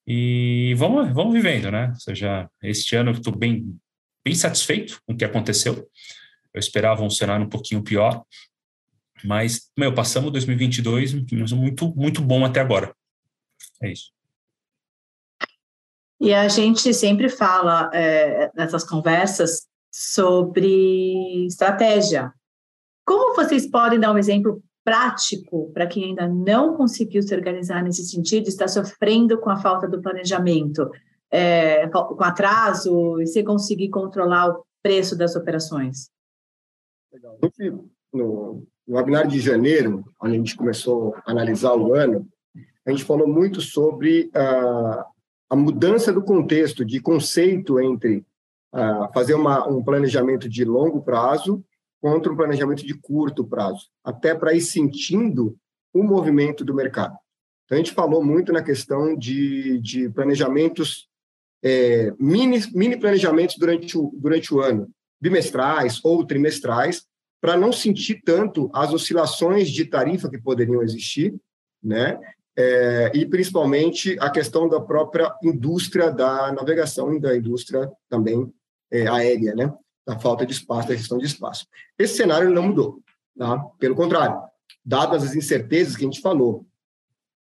e 0.08 0.74
vamos, 0.78 1.14
vamos 1.14 1.32
vivendo, 1.32 1.70
né? 1.70 1.90
Ou 1.90 2.00
seja, 2.00 2.50
este 2.64 2.96
ano 2.96 3.12
eu 3.12 3.18
estou 3.18 3.38
bem, 3.38 3.78
bem 4.26 4.34
satisfeito 4.34 5.00
com 5.06 5.14
o 5.14 5.16
que 5.16 5.24
aconteceu, 5.24 5.88
eu 6.56 6.60
esperava 6.60 7.04
um 7.04 7.10
cenário 7.10 7.46
um 7.46 7.50
pouquinho 7.50 7.84
pior, 7.84 8.24
mas, 9.24 9.70
meu, 9.78 9.94
passamos 9.94 10.32
2022 10.32 11.14
muito, 11.54 11.94
muito 11.96 12.22
bom 12.22 12.46
até 12.46 12.60
agora. 12.60 12.96
É 13.82 13.92
isso. 13.92 14.12
E 16.20 16.34
a 16.34 16.48
gente 16.48 16.94
sempre 16.94 17.30
fala 17.30 17.90
é, 17.94 18.52
nessas 18.56 18.84
conversas 18.84 19.68
sobre 19.92 21.48
estratégia. 21.48 22.32
Como 23.04 23.36
vocês 23.36 23.70
podem 23.70 24.00
dar 24.00 24.14
um 24.14 24.18
exemplo 24.18 24.64
prático 24.84 25.72
para 25.74 25.88
quem 25.88 26.06
ainda 26.06 26.28
não 26.28 26.76
conseguiu 26.76 27.22
se 27.24 27.34
organizar 27.34 27.84
nesse 27.84 28.06
sentido, 28.06 28.48
está 28.48 28.68
sofrendo 28.68 29.40
com 29.40 29.50
a 29.50 29.58
falta 29.58 29.88
do 29.88 30.02
planejamento, 30.02 30.90
é, 31.32 31.88
com 31.88 32.24
atraso 32.24 33.20
e 33.20 33.28
sem 33.28 33.44
conseguir 33.44 33.90
controlar 33.90 34.50
o 34.50 34.66
preço 34.82 35.18
das 35.18 35.36
operações? 35.36 36.10
Legal. 37.12 37.38
No, 38.14 38.68
no 38.92 38.98
webinar 38.98 39.26
de 39.26 39.40
janeiro, 39.40 40.04
onde 40.22 40.36
a 40.36 40.38
gente 40.38 40.58
começou 40.58 41.16
a 41.26 41.32
analisar 41.32 41.74
o 41.74 41.94
ano, 41.94 42.28
a 42.86 42.92
gente 42.92 43.06
falou 43.06 43.26
muito 43.26 43.62
sobre 43.62 44.30
uh, 44.36 45.06
a 45.50 45.56
mudança 45.56 46.12
do 46.12 46.22
contexto, 46.22 46.84
de 46.84 47.00
conceito 47.00 47.80
entre 47.80 48.26
uh, 48.76 49.10
fazer 49.14 49.34
uma, 49.34 49.66
um 49.66 49.82
planejamento 49.82 50.50
de 50.50 50.66
longo 50.66 51.02
prazo 51.02 51.64
contra 52.02 52.34
um 52.34 52.36
planejamento 52.36 52.86
de 52.86 52.94
curto 52.94 53.46
prazo, 53.48 53.88
até 54.04 54.36
para 54.36 54.54
ir 54.54 54.62
sentindo 54.62 55.56
o 55.94 56.04
movimento 56.04 56.66
do 56.66 56.74
mercado. 56.74 57.16
Então, 57.64 57.78
a 57.78 57.80
gente 57.80 57.94
falou 57.94 58.22
muito 58.22 58.52
na 58.52 58.62
questão 58.62 59.16
de, 59.16 59.80
de 59.80 60.10
planejamentos, 60.10 61.08
é, 61.64 62.12
mini, 62.20 62.60
mini 62.74 63.00
planejamentos 63.00 63.56
durante 63.58 63.98
o, 63.98 64.12
durante 64.16 64.54
o 64.54 64.60
ano, 64.60 64.90
bimestrais 65.22 66.02
ou 66.04 66.26
trimestrais, 66.26 67.06
para 67.42 67.58
não 67.58 67.74
sentir 67.74 68.22
tanto 68.24 68.70
as 68.72 68.94
oscilações 68.94 69.70
de 69.70 69.86
tarifa 69.86 70.30
que 70.30 70.38
poderiam 70.38 70.84
existir, 70.84 71.34
né? 71.84 72.20
É, 72.56 73.12
e 73.16 73.26
principalmente 73.26 74.16
a 74.20 74.30
questão 74.30 74.70
da 74.70 74.80
própria 74.80 75.34
indústria 75.42 76.12
da 76.12 76.52
navegação 76.52 77.14
e 77.16 77.20
da 77.20 77.36
indústria 77.36 77.92
também 78.08 78.54
é, 78.92 79.08
aérea, 79.08 79.56
né? 79.56 79.74
Da 80.06 80.20
falta 80.20 80.46
de 80.46 80.54
espaço, 80.54 80.90
da 80.90 80.96
gestão 80.96 81.18
de 81.18 81.26
espaço. 81.26 81.66
Esse 81.98 82.18
cenário 82.18 82.52
não 82.52 82.68
mudou, 82.68 83.02
tá? 83.36 83.58
Pelo 83.80 83.96
contrário, 83.96 84.40
dadas 84.86 85.24
as 85.24 85.36
incertezas 85.36 85.96
que 85.96 86.04
a 86.04 86.08
gente 86.08 86.22
falou, 86.22 86.66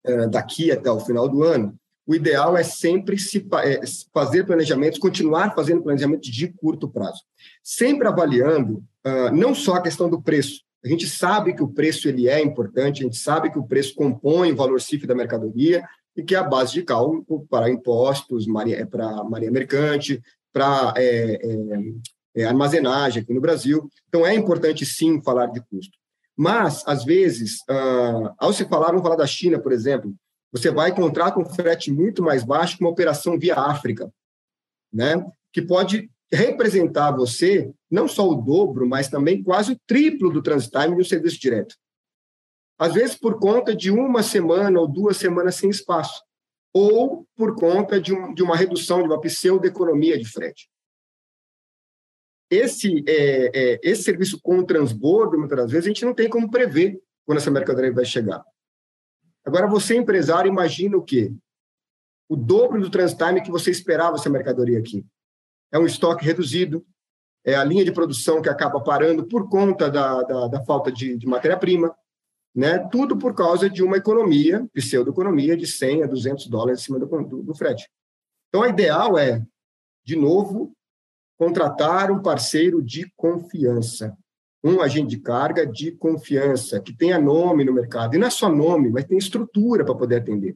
é, 0.04 0.28
daqui 0.28 0.70
até 0.70 0.90
o 0.90 1.00
final 1.00 1.28
do 1.28 1.42
ano, 1.42 1.76
o 2.10 2.14
ideal 2.16 2.56
é 2.56 2.64
sempre 2.64 3.16
se 3.16 3.46
é, 3.62 3.80
fazer 4.12 4.44
planejamentos, 4.44 4.98
continuar 4.98 5.54
fazendo 5.54 5.84
planejamento 5.84 6.28
de 6.28 6.48
curto 6.48 6.88
prazo, 6.88 7.22
sempre 7.62 8.08
avaliando 8.08 8.82
uh, 9.06 9.32
não 9.32 9.54
só 9.54 9.74
a 9.74 9.80
questão 9.80 10.10
do 10.10 10.20
preço. 10.20 10.62
A 10.84 10.88
gente 10.88 11.06
sabe 11.08 11.54
que 11.54 11.62
o 11.62 11.68
preço 11.68 12.08
ele 12.08 12.28
é 12.28 12.42
importante, 12.42 13.02
a 13.02 13.04
gente 13.04 13.16
sabe 13.16 13.48
que 13.48 13.60
o 13.60 13.62
preço 13.64 13.94
compõe 13.94 14.50
o 14.50 14.56
valor 14.56 14.80
CIF 14.80 15.06
da 15.06 15.14
mercadoria 15.14 15.84
e 16.16 16.24
que 16.24 16.34
é 16.34 16.38
a 16.38 16.42
base 16.42 16.72
de 16.72 16.82
cálculo 16.82 17.46
para 17.48 17.70
impostos, 17.70 18.44
é, 18.66 18.84
para 18.84 19.22
marinha 19.22 19.52
mercante, 19.52 20.20
para 20.52 20.92
é, 20.96 21.34
é, 21.34 22.42
é, 22.42 22.44
armazenagem 22.44 23.22
aqui 23.22 23.32
no 23.32 23.40
Brasil. 23.40 23.88
Então, 24.08 24.26
é 24.26 24.34
importante, 24.34 24.84
sim, 24.84 25.22
falar 25.22 25.46
de 25.46 25.60
custo. 25.60 25.96
Mas, 26.36 26.82
às 26.88 27.04
vezes, 27.04 27.58
uh, 27.70 28.34
ao 28.36 28.52
se 28.52 28.64
falar, 28.64 28.88
vamos 28.88 29.02
falar 29.02 29.14
da 29.14 29.28
China, 29.28 29.60
por 29.60 29.70
exemplo, 29.70 30.12
você 30.52 30.70
vai 30.70 30.90
encontrar 30.90 31.32
com 31.32 31.44
frete 31.44 31.92
muito 31.92 32.22
mais 32.22 32.42
baixo 32.42 32.78
uma 32.80 32.90
operação 32.90 33.38
via 33.38 33.56
África, 33.56 34.12
né? 34.92 35.24
que 35.52 35.62
pode 35.62 36.10
representar 36.32 37.12
você 37.12 37.72
não 37.90 38.06
só 38.06 38.28
o 38.28 38.36
dobro, 38.36 38.88
mas 38.88 39.08
também 39.08 39.42
quase 39.42 39.72
o 39.72 39.80
triplo 39.86 40.30
do 40.30 40.42
transit 40.42 40.70
time 40.70 41.00
um 41.00 41.04
serviço 41.04 41.40
direto. 41.40 41.74
Às 42.78 42.94
vezes 42.94 43.16
por 43.16 43.38
conta 43.38 43.74
de 43.74 43.90
uma 43.90 44.22
semana 44.22 44.80
ou 44.80 44.88
duas 44.88 45.16
semanas 45.16 45.56
sem 45.56 45.68
espaço, 45.68 46.22
ou 46.72 47.26
por 47.36 47.56
conta 47.56 48.00
de, 48.00 48.14
um, 48.14 48.32
de 48.32 48.42
uma 48.42 48.56
redução 48.56 49.02
de 49.02 49.08
uma 49.08 49.20
pseudo-economia 49.20 50.18
de 50.18 50.24
frete. 50.24 50.70
Esse, 52.48 53.04
é, 53.06 53.50
é, 53.54 53.80
esse 53.82 54.02
serviço 54.02 54.40
com 54.40 54.64
transbordo, 54.64 55.38
muitas 55.38 55.70
vezes, 55.70 55.86
a 55.86 55.88
gente 55.88 56.04
não 56.04 56.14
tem 56.14 56.28
como 56.28 56.50
prever 56.50 57.00
quando 57.24 57.38
essa 57.38 57.50
mercadoria 57.50 57.92
vai 57.92 58.04
chegar. 58.04 58.44
Agora, 59.44 59.66
você, 59.66 59.96
empresário, 59.96 60.48
imagina 60.48 60.96
o 60.96 61.02
quê? 61.02 61.32
O 62.28 62.36
dobro 62.36 62.80
do 62.80 62.90
transit 62.90 63.18
time 63.18 63.42
que 63.42 63.50
você 63.50 63.70
esperava 63.70 64.16
essa 64.16 64.30
mercadoria 64.30 64.78
aqui. 64.78 65.04
É 65.72 65.78
um 65.78 65.86
estoque 65.86 66.24
reduzido, 66.24 66.84
é 67.44 67.54
a 67.54 67.64
linha 67.64 67.84
de 67.84 67.92
produção 67.92 68.42
que 68.42 68.48
acaba 68.48 68.80
parando 68.80 69.26
por 69.26 69.48
conta 69.48 69.90
da, 69.90 70.22
da, 70.22 70.48
da 70.48 70.64
falta 70.64 70.92
de, 70.92 71.16
de 71.16 71.26
matéria-prima, 71.26 71.94
né? 72.54 72.78
tudo 72.90 73.16
por 73.16 73.34
causa 73.34 73.70
de 73.70 73.82
uma 73.82 73.96
economia, 73.96 74.68
pseudo-economia, 74.72 75.56
de 75.56 75.66
100 75.66 76.04
a 76.04 76.06
200 76.06 76.46
dólares 76.48 76.80
em 76.80 76.84
cima 76.84 76.98
do, 76.98 77.06
do, 77.06 77.42
do 77.42 77.54
frete. 77.54 77.88
Então, 78.48 78.62
a 78.62 78.68
ideal 78.68 79.16
é, 79.16 79.44
de 80.04 80.16
novo, 80.16 80.72
contratar 81.38 82.10
um 82.10 82.20
parceiro 82.20 82.82
de 82.82 83.10
confiança 83.16 84.16
um 84.62 84.80
agente 84.80 85.08
de 85.08 85.18
carga 85.18 85.66
de 85.66 85.92
confiança, 85.92 86.80
que 86.80 86.94
tenha 86.94 87.18
nome 87.18 87.64
no 87.64 87.72
mercado. 87.72 88.14
E 88.14 88.18
não 88.18 88.26
é 88.26 88.30
só 88.30 88.50
nome, 88.50 88.90
mas 88.90 89.04
tem 89.04 89.16
estrutura 89.16 89.84
para 89.84 89.94
poder 89.94 90.16
atender. 90.16 90.54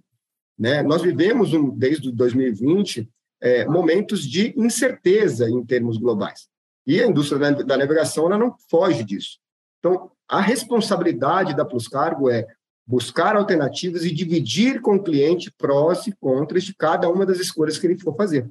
Né? 0.58 0.82
Nós 0.82 1.02
vivemos, 1.02 1.52
um, 1.52 1.70
desde 1.70 2.12
2020, 2.12 3.08
é, 3.40 3.66
momentos 3.66 4.22
de 4.28 4.54
incerteza 4.56 5.48
em 5.48 5.64
termos 5.64 5.96
globais. 5.96 6.48
E 6.86 7.00
a 7.00 7.06
indústria 7.06 7.38
da, 7.38 7.62
da 7.62 7.76
navegação 7.76 8.26
ela 8.26 8.38
não 8.38 8.54
foge 8.70 9.02
disso. 9.04 9.38
Então, 9.78 10.10
a 10.28 10.40
responsabilidade 10.40 11.54
da 11.54 11.64
Plus 11.64 11.88
Cargo 11.88 12.30
é 12.30 12.46
buscar 12.86 13.36
alternativas 13.36 14.04
e 14.04 14.12
dividir 14.12 14.80
com 14.80 14.96
o 14.96 15.02
cliente 15.02 15.52
prós 15.56 16.06
e 16.06 16.12
contras 16.12 16.64
de 16.64 16.74
cada 16.74 17.08
uma 17.08 17.24
das 17.24 17.38
escolhas 17.38 17.78
que 17.78 17.86
ele 17.86 17.98
for 17.98 18.14
fazer. 18.14 18.50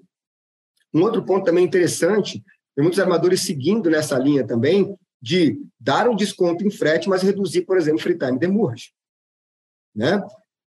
Um 0.93 1.01
outro 1.01 1.23
ponto 1.23 1.45
também 1.45 1.63
interessante, 1.63 2.43
tem 2.75 2.83
muitos 2.83 2.99
armadores 2.99 3.41
seguindo 3.41 3.89
nessa 3.89 4.17
linha 4.17 4.45
também, 4.45 4.95
de 5.23 5.57
dar 5.79 6.09
um 6.09 6.17
desconto 6.17 6.67
em 6.67 6.69
frete, 6.69 7.07
mas 7.07 7.21
reduzir, 7.21 7.61
por 7.61 7.77
exemplo, 7.77 8.01
free 8.01 8.17
time 8.17 8.37
demurrage. 8.37 8.91
Né? 9.95 10.21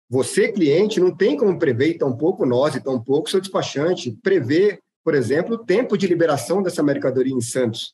Você, 0.10 0.50
cliente, 0.54 1.02
não 1.02 1.14
tem 1.14 1.36
como 1.36 1.60
prever, 1.60 1.90
e 1.90 1.98
tampouco 1.98 2.46
nós, 2.46 2.74
e 2.74 2.80
tampouco 2.80 3.30
seu 3.30 3.42
despachante, 3.42 4.18
prever, 4.24 4.80
por 5.04 5.14
exemplo, 5.14 5.56
o 5.56 5.66
tempo 5.66 5.98
de 5.98 6.08
liberação 6.08 6.64
dessa 6.64 6.82
mercadoria 6.82 7.34
em 7.34 7.42
Santos. 7.42 7.94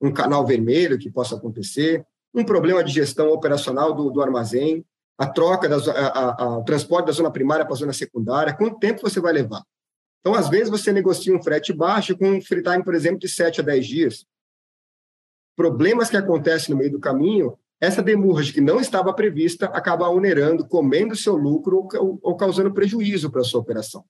Um 0.00 0.12
canal 0.12 0.44
vermelho 0.44 0.98
que 0.98 1.08
possa 1.08 1.36
acontecer, 1.36 2.04
um 2.34 2.44
problema 2.44 2.82
de 2.82 2.92
gestão 2.92 3.28
operacional 3.28 3.94
do, 3.94 4.10
do 4.10 4.20
armazém, 4.20 4.84
a 5.16 5.28
troca, 5.28 5.68
das, 5.68 5.86
a, 5.86 5.92
a, 5.92 6.58
a, 6.58 6.62
transporte 6.62 7.06
da 7.06 7.12
zona 7.12 7.30
primária 7.30 7.64
para 7.64 7.74
a 7.74 7.78
zona 7.78 7.92
secundária, 7.92 8.56
quanto 8.56 8.80
tempo 8.80 9.02
você 9.02 9.20
vai 9.20 9.32
levar? 9.32 9.62
Então, 10.18 10.34
às 10.34 10.48
vezes, 10.48 10.68
você 10.68 10.92
negocia 10.92 11.32
um 11.32 11.40
frete 11.40 11.72
baixo 11.72 12.18
com 12.18 12.28
um 12.28 12.40
free 12.40 12.62
time, 12.62 12.82
por 12.82 12.96
exemplo, 12.96 13.20
de 13.20 13.28
7 13.28 13.60
a 13.60 13.62
10 13.62 13.86
dias. 13.86 14.26
Problemas 15.56 16.08
que 16.08 16.16
acontecem 16.16 16.74
no 16.74 16.78
meio 16.78 16.92
do 16.92 17.00
caminho, 17.00 17.56
essa 17.80 18.02
demurragem 18.02 18.54
que 18.54 18.60
não 18.60 18.80
estava 18.80 19.12
prevista 19.12 19.66
acaba 19.66 20.08
onerando, 20.08 20.66
comendo 20.66 21.16
seu 21.16 21.34
lucro 21.34 21.88
ou, 21.94 22.18
ou 22.22 22.36
causando 22.36 22.72
prejuízo 22.72 23.30
para 23.30 23.40
a 23.40 23.44
sua 23.44 23.60
operação. 23.60 24.04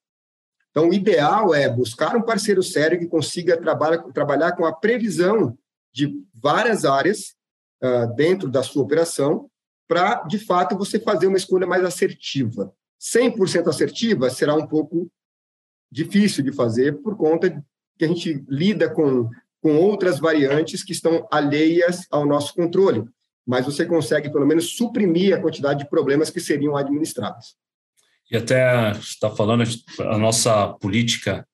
Então, 0.69 0.89
o 0.89 0.93
ideal 0.93 1.53
é 1.53 1.69
buscar 1.69 2.15
um 2.15 2.21
parceiro 2.21 2.63
sério 2.63 2.97
que 2.97 3.07
consiga 3.07 3.55
trabalhar, 3.55 3.99
trabalhar 4.11 4.51
com 4.53 4.65
a 4.65 4.73
previsão 4.73 5.57
de 5.93 6.11
várias 6.33 6.85
áreas 6.85 7.35
uh, 7.83 8.13
dentro 8.15 8.49
da 8.49 8.63
sua 8.63 8.83
operação 8.83 9.49
para, 9.87 10.23
de 10.23 10.39
fato, 10.39 10.77
você 10.77 10.99
fazer 10.99 11.27
uma 11.27 11.37
escolha 11.37 11.67
mais 11.67 11.83
assertiva. 11.83 12.73
100% 12.99 13.67
assertiva 13.67 14.29
será 14.29 14.55
um 14.55 14.65
pouco 14.65 15.11
difícil 15.91 16.43
de 16.43 16.51
fazer 16.51 17.01
por 17.03 17.15
conta 17.15 17.63
que 17.97 18.05
a 18.05 18.07
gente 18.07 18.43
lida 18.47 18.89
com, 18.89 19.29
com 19.63 19.77
outras 19.77 20.19
variantes 20.19 20.83
que 20.83 20.91
estão 20.91 21.25
alheias 21.31 22.05
ao 22.11 22.25
nosso 22.25 22.53
controle, 22.53 23.05
mas 23.47 23.65
você 23.65 23.85
consegue, 23.85 24.29
pelo 24.29 24.45
menos, 24.45 24.75
suprimir 24.75 25.33
a 25.33 25.39
quantidade 25.39 25.79
de 25.79 25.89
problemas 25.89 26.29
que 26.29 26.41
seriam 26.41 26.75
administrados. 26.75 27.55
E 28.29 28.35
até 28.35 28.91
está 28.91 29.29
falando 29.29 29.63
a 30.01 30.17
nossa 30.17 30.67
política 30.67 31.47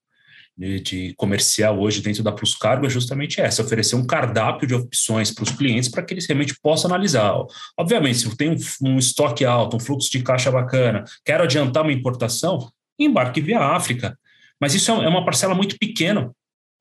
de, 0.58 0.80
de, 0.80 1.14
comercial 1.18 1.80
hoje 1.80 2.02
dentro 2.02 2.24
da 2.24 2.32
Plus 2.32 2.56
Cargo 2.56 2.88
é 2.88 2.90
justamente 2.90 3.40
essa, 3.40 3.62
oferecer 3.62 3.96
um 3.96 4.06
cardápio 4.06 4.68
de 4.68 4.74
opções 4.74 5.32
para 5.32 5.44
os 5.44 5.52
clientes 5.52 5.88
para 5.88 6.04
que 6.04 6.14
eles 6.14 6.26
realmente 6.26 6.60
possam 6.62 6.90
analisar. 6.90 7.32
Obviamente, 7.78 8.18
se 8.18 8.38
tenho 8.38 8.54
um, 8.54 8.90
um 8.90 8.98
estoque 8.98 9.46
alto, 9.46 9.78
um 9.78 9.80
fluxo 9.80 10.12
de 10.12 10.24
caixa 10.24 10.52
bacana, 10.52 11.04
quero 11.24 11.44
adiantar 11.44 11.84
uma 11.84 11.94
importação, 11.94 12.72
embarque 12.98 13.40
via 13.40 13.60
África. 13.60 14.18
Mas 14.60 14.74
isso 14.74 14.92
é, 14.92 15.06
é 15.06 15.08
uma 15.08 15.24
parcela 15.24 15.54
muito 15.54 15.78
pequena 15.78 16.32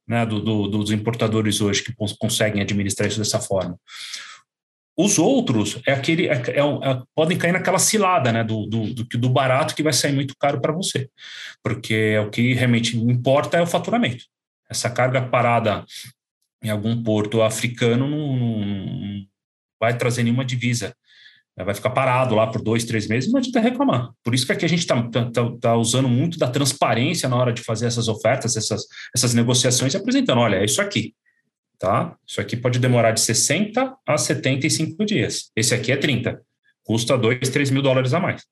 né, 0.08 0.24
do, 0.24 0.40
do, 0.40 0.68
dos 0.68 0.90
importadores 0.90 1.60
hoje 1.60 1.82
que 1.82 1.94
conseguem 2.18 2.62
administrar 2.62 3.06
isso 3.06 3.18
dessa 3.18 3.38
forma. 3.38 3.78
Os 4.96 5.16
outros 5.16 5.80
é 5.86 5.92
aquele 5.92 6.26
é, 6.26 6.32
é, 6.32 6.58
é, 6.58 7.02
podem 7.14 7.38
cair 7.38 7.52
naquela 7.52 7.78
cilada 7.78 8.32
né, 8.32 8.42
do, 8.42 8.66
do, 8.66 8.92
do, 8.92 9.28
barato 9.30 9.74
que 9.76 9.82
vai 9.82 9.92
sair 9.92 10.12
muito 10.12 10.34
caro 10.36 10.60
para 10.60 10.72
você, 10.72 11.08
porque 11.62 11.94
é 11.94 12.20
o 12.20 12.30
que 12.30 12.54
realmente 12.54 12.96
importa 12.96 13.58
é 13.58 13.62
o 13.62 13.66
faturamento. 13.66 14.24
Essa 14.68 14.90
carga 14.90 15.22
parada 15.22 15.84
em 16.62 16.70
algum 16.70 17.00
porto 17.00 17.42
africano 17.42 18.08
não, 18.08 18.36
não 18.36 19.26
vai 19.80 19.96
trazer 19.96 20.24
nenhuma 20.24 20.44
divisa 20.44 20.92
vai 21.64 21.74
ficar 21.74 21.90
parado 21.90 22.34
lá 22.34 22.46
por 22.46 22.62
dois, 22.62 22.84
três 22.84 23.08
meses, 23.08 23.30
não 23.30 23.38
adianta 23.38 23.60
reclamar. 23.60 24.10
Por 24.22 24.34
isso 24.34 24.46
que 24.46 24.52
aqui 24.52 24.64
a 24.64 24.68
gente 24.68 24.80
está 24.80 25.02
tá, 25.02 25.30
tá, 25.30 25.52
tá 25.60 25.76
usando 25.76 26.08
muito 26.08 26.38
da 26.38 26.48
transparência 26.48 27.28
na 27.28 27.36
hora 27.36 27.52
de 27.52 27.62
fazer 27.62 27.86
essas 27.86 28.08
ofertas, 28.08 28.56
essas, 28.56 28.82
essas 29.14 29.34
negociações, 29.34 29.94
apresentando, 29.94 30.40
olha, 30.40 30.56
é 30.56 30.64
isso 30.64 30.80
aqui, 30.80 31.14
tá? 31.78 32.14
Isso 32.26 32.40
aqui 32.40 32.56
pode 32.56 32.78
demorar 32.78 33.12
de 33.12 33.20
60 33.20 33.96
a 34.06 34.18
75 34.18 35.04
dias. 35.04 35.50
Esse 35.56 35.74
aqui 35.74 35.90
é 35.90 35.96
30, 35.96 36.40
custa 36.84 37.18
2, 37.18 37.48
3 37.48 37.70
mil 37.70 37.82
dólares 37.82 38.14
a 38.14 38.20
mais. 38.20 38.42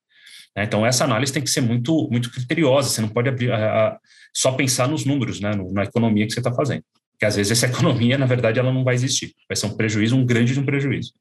Né? 0.55 0.63
Então, 0.63 0.85
essa 0.85 1.03
análise 1.03 1.31
tem 1.31 1.43
que 1.43 1.49
ser 1.49 1.61
muito, 1.61 2.09
muito 2.11 2.31
criteriosa, 2.31 2.89
você 2.89 3.01
não 3.01 3.09
pode 3.09 3.29
abrir, 3.29 3.51
a, 3.51 3.87
a, 3.87 3.99
só 4.35 4.51
pensar 4.51 4.87
nos 4.87 5.05
números, 5.05 5.39
né? 5.39 5.51
na 5.71 5.83
economia 5.83 6.25
que 6.25 6.33
você 6.33 6.39
está 6.39 6.53
fazendo. 6.53 6.83
Porque 7.11 7.25
às 7.25 7.35
vezes 7.35 7.51
essa 7.51 7.67
economia, 7.71 8.17
na 8.17 8.25
verdade, 8.25 8.59
ela 8.59 8.73
não 8.73 8.83
vai 8.83 8.95
existir. 8.95 9.33
Vai 9.47 9.55
ser 9.55 9.67
um 9.67 9.77
prejuízo, 9.77 10.15
um 10.15 10.25
grande 10.25 10.53
de 10.53 10.59
um 10.59 10.65
prejuízo. 10.65 11.13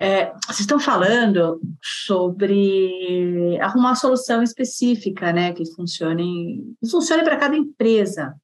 É, 0.00 0.32
vocês 0.46 0.60
estão 0.60 0.78
falando 0.78 1.60
sobre 1.82 3.58
arrumar 3.60 3.88
uma 3.88 3.94
solução 3.96 4.42
específica, 4.42 5.32
né, 5.32 5.52
que 5.52 5.66
funcione, 5.74 6.76
que 6.80 6.88
funcione 6.88 7.24
para 7.24 7.36
cada 7.36 7.56
empresa. 7.56 8.34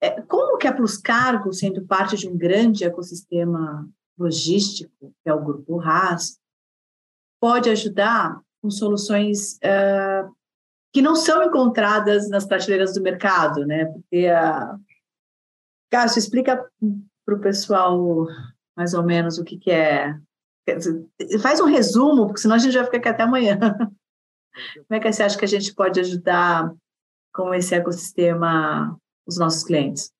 É, 0.00 0.20
como 0.22 0.58
que 0.58 0.66
a 0.66 0.72
Plus 0.72 0.98
Cargo, 0.98 1.52
sendo 1.52 1.86
parte 1.86 2.16
de 2.16 2.28
um 2.28 2.36
grande 2.36 2.84
ecossistema 2.84 3.88
logístico, 4.18 5.14
que 5.22 5.30
é 5.30 5.32
o 5.32 5.42
Grupo 5.42 5.78
RAS, 5.78 6.38
pode 7.40 7.70
ajudar 7.70 8.38
com 8.60 8.70
soluções 8.70 9.54
uh, 9.56 10.34
que 10.92 11.00
não 11.00 11.14
são 11.14 11.42
encontradas 11.42 12.28
nas 12.28 12.44
prateleiras 12.44 12.94
do 12.94 13.02
mercado, 13.02 13.64
né? 13.64 13.86
Porque 13.86 14.26
a 14.26 14.76
Cássio 15.90 16.18
explica 16.18 16.64
para 17.24 17.34
o 17.34 17.40
pessoal 17.40 18.26
mais 18.76 18.94
ou 18.94 19.02
menos 19.02 19.38
o 19.38 19.44
que, 19.44 19.56
que 19.56 19.70
é 19.70 20.14
Faz 21.40 21.60
um 21.60 21.66
resumo, 21.66 22.26
porque 22.26 22.40
senão 22.40 22.56
a 22.56 22.58
gente 22.58 22.74
vai 22.74 22.84
ficar 22.84 22.98
aqui 22.98 23.08
até 23.08 23.22
amanhã. 23.22 23.58
Como 23.58 24.90
é 24.90 25.00
que 25.00 25.12
você 25.12 25.22
acha 25.22 25.38
que 25.38 25.44
a 25.44 25.48
gente 25.48 25.74
pode 25.74 26.00
ajudar 26.00 26.72
com 27.32 27.54
esse 27.54 27.74
ecossistema 27.74 28.98
os 29.26 29.38
nossos 29.38 29.62
clientes? 29.62 30.10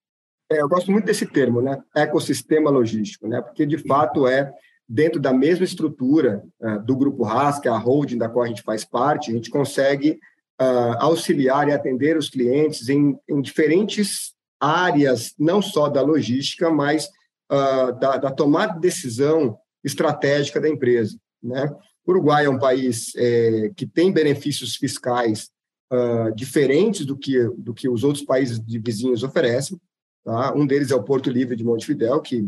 É, 0.50 0.62
eu 0.62 0.68
gosto 0.68 0.90
muito 0.90 1.04
desse 1.04 1.26
termo, 1.26 1.60
né? 1.60 1.82
Ecossistema 1.94 2.70
logístico, 2.70 3.26
né? 3.26 3.40
Porque 3.42 3.66
de 3.66 3.78
fato 3.78 4.26
é 4.26 4.52
dentro 4.88 5.20
da 5.20 5.32
mesma 5.32 5.64
estrutura 5.64 6.42
uh, 6.60 6.80
do 6.82 6.96
grupo 6.96 7.22
RAS, 7.22 7.58
que 7.58 7.68
é 7.68 7.70
a 7.70 7.76
holding 7.76 8.16
da 8.16 8.28
qual 8.28 8.44
a 8.44 8.48
gente 8.48 8.62
faz 8.62 8.84
parte, 8.84 9.30
a 9.30 9.34
gente 9.34 9.50
consegue 9.50 10.18
uh, 10.60 10.96
auxiliar 11.00 11.68
e 11.68 11.72
atender 11.72 12.16
os 12.16 12.30
clientes 12.30 12.88
em, 12.88 13.18
em, 13.28 13.42
diferentes 13.42 14.32
áreas, 14.58 15.34
não 15.38 15.60
só 15.60 15.88
da 15.88 16.00
logística, 16.00 16.70
mas 16.70 17.06
uh, 17.52 17.92
da, 17.98 18.16
da 18.16 18.30
tomada 18.30 18.74
de 18.74 18.80
decisão 18.80 19.58
estratégica 19.84 20.60
da 20.60 20.68
empresa. 20.68 21.18
Né? 21.42 21.70
O 22.04 22.10
Uruguai 22.10 22.46
é 22.46 22.50
um 22.50 22.58
país 22.58 23.12
é, 23.16 23.70
que 23.76 23.86
tem 23.86 24.12
benefícios 24.12 24.76
fiscais 24.76 25.50
uh, 25.92 26.34
diferentes 26.34 27.04
do 27.04 27.16
que, 27.16 27.38
do 27.56 27.74
que 27.74 27.88
os 27.88 28.04
outros 28.04 28.24
países 28.24 28.58
vizinhos 28.58 29.22
oferecem. 29.22 29.80
Tá? 30.24 30.54
Um 30.54 30.66
deles 30.66 30.90
é 30.90 30.94
o 30.94 31.02
Porto 31.02 31.30
Livre 31.30 31.56
de 31.56 31.64
Montevidéu, 31.64 32.20
que 32.20 32.40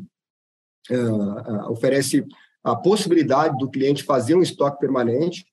uh, 0.91 1.71
oferece 1.71 2.27
a 2.63 2.77
possibilidade 2.77 3.57
do 3.59 3.71
cliente 3.71 4.03
fazer 4.03 4.35
um 4.35 4.43
estoque 4.43 4.81
permanente, 4.81 5.47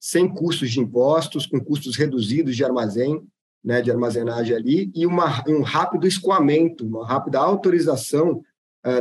sem 0.00 0.28
custos 0.28 0.70
de 0.70 0.80
impostos, 0.80 1.46
com 1.46 1.60
custos 1.60 1.96
reduzidos 1.96 2.56
de 2.56 2.64
armazém, 2.64 3.22
né, 3.64 3.80
de 3.80 3.90
armazenagem 3.90 4.56
ali, 4.56 4.90
e 4.94 5.06
uma, 5.06 5.44
um 5.48 5.62
rápido 5.62 6.06
escoamento, 6.06 6.84
uma 6.84 7.06
rápida 7.06 7.38
autorização 7.38 8.42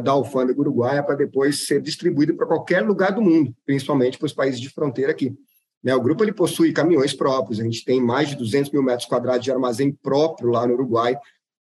da 0.03 0.11
alfândega 0.11 0.59
uruguaia 0.59 1.01
para 1.01 1.15
depois 1.15 1.65
ser 1.65 1.81
distribuído 1.81 2.35
para 2.35 2.45
qualquer 2.45 2.81
lugar 2.81 3.13
do 3.13 3.21
mundo, 3.21 3.51
principalmente 3.65 4.17
para 4.17 4.27
os 4.27 4.33
países 4.33 4.59
de 4.59 4.69
fronteira 4.69 5.11
aqui. 5.11 5.35
Né, 5.83 5.95
o 5.95 6.01
grupo 6.01 6.23
ele 6.23 6.31
possui 6.31 6.71
caminhões 6.71 7.13
próprios, 7.13 7.59
a 7.59 7.63
gente 7.63 7.83
tem 7.83 7.99
mais 7.99 8.29
de 8.29 8.35
200 8.35 8.71
mil 8.71 8.83
metros 8.83 9.07
quadrados 9.07 9.43
de 9.43 9.51
armazém 9.51 9.91
próprio 9.91 10.51
lá 10.51 10.67
no 10.67 10.73
Uruguai, 10.73 11.17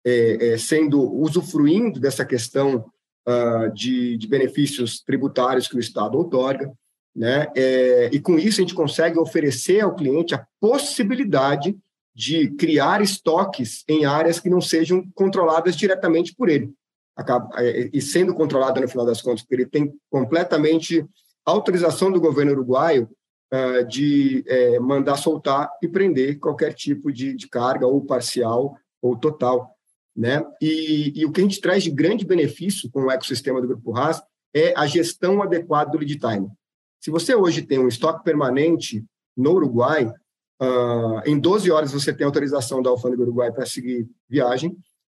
é, 0.04 0.52
é, 0.52 0.58
sendo 0.58 1.02
usufruindo 1.12 1.98
dessa 1.98 2.24
questão 2.24 2.84
uh, 3.26 3.72
de, 3.72 4.16
de, 4.16 4.28
benefícios 4.28 5.00
tributários 5.00 5.66
que 5.66 5.76
o 5.76 5.80
Estado 5.80 6.16
outorga, 6.16 6.70
né? 7.16 7.48
É, 7.56 8.10
e 8.12 8.20
com 8.20 8.38
isso 8.38 8.60
a 8.60 8.62
gente 8.62 8.74
consegue 8.74 9.18
oferecer 9.18 9.80
ao 9.80 9.94
cliente 9.94 10.34
a 10.34 10.46
possibilidade 10.60 11.76
de 12.14 12.50
criar 12.50 13.00
estoques 13.00 13.82
em 13.88 14.04
áreas 14.04 14.38
que 14.38 14.50
não 14.50 14.60
sejam 14.60 15.04
controladas 15.14 15.74
diretamente 15.74 16.34
por 16.34 16.48
ele 16.48 16.72
acaba, 17.16 17.48
é, 17.62 17.90
e 17.92 18.00
sendo 18.00 18.34
controlada 18.34 18.80
no 18.80 18.88
final 18.88 19.06
das 19.06 19.22
contas, 19.22 19.42
porque 19.42 19.54
ele 19.54 19.66
tem 19.66 19.92
completamente 20.10 21.04
autorização 21.44 22.10
do 22.10 22.20
governo 22.20 22.52
uruguaio 22.52 23.08
uh, 23.52 23.86
de 23.86 24.44
mandar 24.80 25.16
soltar 25.16 25.70
e 25.82 25.88
prender 25.88 26.38
qualquer 26.38 26.72
tipo 26.72 27.12
de, 27.12 27.34
de, 27.34 27.48
carga, 27.48 27.86
ou 27.86 28.04
parcial 28.04 28.76
ou 29.02 29.16
total. 29.16 29.70
Né? 30.16 30.42
E, 30.60 31.12
e, 31.14 31.26
o 31.26 31.32
que 31.32 31.40
a 31.40 31.44
gente 31.44 31.60
traz 31.60 31.82
de 31.82 31.90
grande 31.90 32.24
benefício 32.24 32.90
com 32.90 33.02
o 33.02 33.10
ecossistema 33.10 33.60
do 33.60 33.68
Grupo 33.68 33.92
RAS 33.92 34.22
é 34.54 34.72
a 34.76 34.86
gestão 34.86 35.42
adequada 35.42 35.90
do 35.90 35.98
lead 35.98 36.18
time. 36.18 36.48
Se 37.00 37.10
você 37.10 37.34
hoje 37.34 37.60
tem 37.60 37.78
um 37.78 37.88
estoque 37.88 38.24
permanente 38.24 39.04
no 39.36 39.52
Uruguai, 39.52 40.06
uh, 40.06 41.20
em 41.26 41.38
12 41.38 41.70
horas 41.70 41.92
você 41.92 42.14
tem 42.14 42.24
autorização 42.24 42.80
da 42.80 42.88
alfândega 42.88 43.22
Uruguai 43.22 43.52
para 43.52 43.66
seguir 43.66 44.08
viagem, 44.28 44.74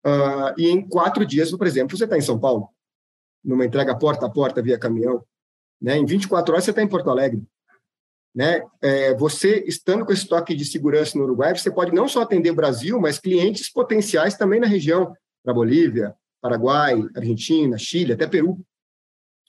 Uh, 0.06 0.54
e 0.56 0.68
em 0.68 0.88
quatro 0.88 1.26
dias, 1.26 1.50
por 1.50 1.66
exemplo, 1.66 1.96
você 1.96 2.04
está 2.04 2.16
em 2.16 2.20
São 2.20 2.38
Paulo. 2.38 2.68
numa 3.44 3.64
entrega 3.64 3.96
porta 3.96 4.26
a 4.26 4.30
porta 4.30 4.62
via 4.62 4.78
caminhão. 4.78 5.24
Né? 5.80 5.96
Em 5.96 6.06
24 6.06 6.52
horas 6.52 6.64
você 6.64 6.70
está 6.70 6.82
em 6.82 6.88
Porto 6.88 7.10
Alegre. 7.10 7.42
Né? 8.34 8.62
É, 8.80 9.14
você, 9.14 9.64
estando 9.66 10.04
com 10.04 10.12
esse 10.12 10.22
estoque 10.22 10.54
de 10.54 10.64
segurança 10.64 11.16
no 11.16 11.24
Uruguai, 11.24 11.56
você 11.56 11.70
pode 11.70 11.92
não 11.92 12.06
só 12.06 12.22
atender 12.22 12.50
o 12.50 12.54
Brasil, 12.54 13.00
mas 13.00 13.18
clientes 13.18 13.68
potenciais 13.68 14.36
também 14.36 14.60
na 14.60 14.66
região, 14.66 15.16
para 15.42 15.54
Bolívia, 15.54 16.14
Paraguai, 16.40 17.02
Argentina, 17.16 17.78
Chile, 17.78 18.12
até 18.12 18.26
Peru. 18.26 18.60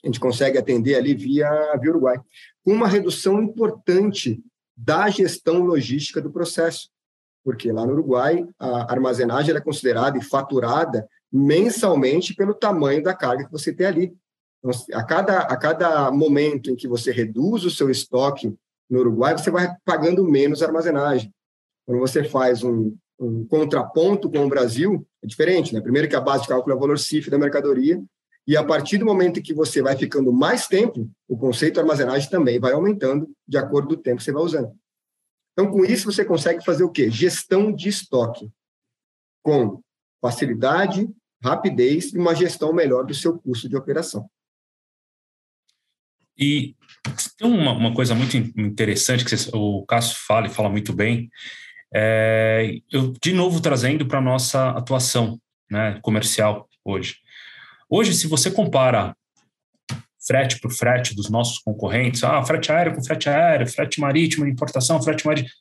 A 0.02 0.06
gente 0.06 0.20
consegue 0.20 0.58
atender 0.58 0.94
ali 0.94 1.14
via, 1.14 1.50
via 1.80 1.90
Uruguai. 1.90 2.20
Uma 2.64 2.88
redução 2.88 3.42
importante 3.42 4.42
da 4.76 5.08
gestão 5.10 5.58
logística 5.58 6.20
do 6.20 6.30
processo. 6.30 6.88
Porque 7.48 7.72
lá 7.72 7.86
no 7.86 7.94
Uruguai, 7.94 8.46
a 8.58 8.92
armazenagem 8.92 9.56
é 9.56 9.60
considerada 9.60 10.18
e 10.18 10.22
faturada 10.22 11.08
mensalmente 11.32 12.34
pelo 12.34 12.52
tamanho 12.52 13.02
da 13.02 13.14
carga 13.14 13.46
que 13.46 13.50
você 13.50 13.72
tem 13.72 13.86
ali. 13.86 14.14
Então, 14.58 14.70
a 14.92 15.02
cada, 15.02 15.38
a 15.38 15.56
cada 15.56 16.10
momento 16.10 16.70
em 16.70 16.76
que 16.76 16.86
você 16.86 17.10
reduz 17.10 17.64
o 17.64 17.70
seu 17.70 17.88
estoque 17.88 18.54
no 18.90 18.98
Uruguai, 18.98 19.32
você 19.32 19.50
vai 19.50 19.74
pagando 19.82 20.22
menos 20.24 20.62
armazenagem. 20.62 21.32
Quando 21.86 22.00
você 22.00 22.22
faz 22.22 22.62
um, 22.62 22.94
um 23.18 23.46
contraponto 23.46 24.30
com 24.30 24.44
o 24.44 24.48
Brasil, 24.50 25.06
é 25.24 25.26
diferente, 25.26 25.72
né? 25.72 25.80
Primeiro 25.80 26.06
que 26.06 26.16
a 26.16 26.20
base 26.20 26.42
de 26.42 26.48
cálculo 26.48 26.74
é 26.74 26.76
o 26.76 26.80
valor 26.80 26.98
CIF 26.98 27.30
da 27.30 27.38
mercadoria, 27.38 27.98
e 28.46 28.58
a 28.58 28.62
partir 28.62 28.98
do 28.98 29.06
momento 29.06 29.40
que 29.40 29.54
você 29.54 29.80
vai 29.80 29.96
ficando 29.96 30.30
mais 30.34 30.66
tempo, 30.66 31.08
o 31.26 31.34
conceito 31.34 31.74
de 31.76 31.80
armazenagem 31.80 32.28
também 32.28 32.60
vai 32.60 32.74
aumentando 32.74 33.26
de 33.48 33.56
acordo 33.56 33.88
com 33.88 33.94
o 33.94 34.02
tempo 34.02 34.18
que 34.18 34.24
você 34.24 34.32
vai 34.32 34.42
usando. 34.42 34.70
Então, 35.58 35.72
com 35.72 35.84
isso, 35.84 36.04
você 36.04 36.24
consegue 36.24 36.64
fazer 36.64 36.84
o 36.84 36.88
quê? 36.88 37.10
Gestão 37.10 37.72
de 37.72 37.88
estoque, 37.88 38.48
com 39.42 39.82
facilidade, 40.22 41.08
rapidez 41.42 42.14
e 42.14 42.18
uma 42.18 42.32
gestão 42.32 42.72
melhor 42.72 43.04
do 43.04 43.12
seu 43.12 43.36
custo 43.36 43.68
de 43.68 43.76
operação. 43.76 44.30
E 46.38 46.76
tem 47.36 47.50
uma, 47.50 47.72
uma 47.72 47.92
coisa 47.92 48.14
muito 48.14 48.36
interessante 48.36 49.24
que 49.24 49.34
o 49.52 49.84
Cássio 49.84 50.16
fala 50.28 50.46
e 50.46 50.50
fala 50.50 50.68
muito 50.68 50.92
bem. 50.92 51.28
É, 51.92 52.78
eu, 52.88 53.12
de 53.20 53.32
novo, 53.32 53.60
trazendo 53.60 54.06
para 54.06 54.18
a 54.20 54.22
nossa 54.22 54.70
atuação 54.70 55.40
né, 55.68 55.98
comercial 56.02 56.68
hoje. 56.84 57.16
Hoje, 57.90 58.14
se 58.14 58.28
você 58.28 58.48
compara 58.48 59.16
frete 60.28 60.60
por 60.60 60.70
frete 60.70 61.16
dos 61.16 61.30
nossos 61.30 61.58
concorrentes, 61.58 62.22
ah, 62.22 62.42
frete 62.44 62.70
aéreo 62.70 62.94
com 62.94 63.02
frete 63.02 63.30
aéreo, 63.30 63.66
frete 63.66 63.98
marítimo, 63.98 64.46
importação, 64.46 65.02
frete 65.02 65.26
marítimo, 65.26 65.54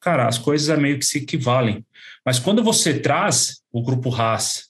cara, 0.00 0.26
as 0.26 0.36
coisas 0.36 0.76
meio 0.76 0.98
que 0.98 1.06
se 1.06 1.18
equivalem. 1.18 1.86
Mas 2.26 2.40
quando 2.40 2.62
você 2.62 2.98
traz 2.98 3.62
o 3.72 3.80
grupo 3.80 4.12
Haas 4.12 4.68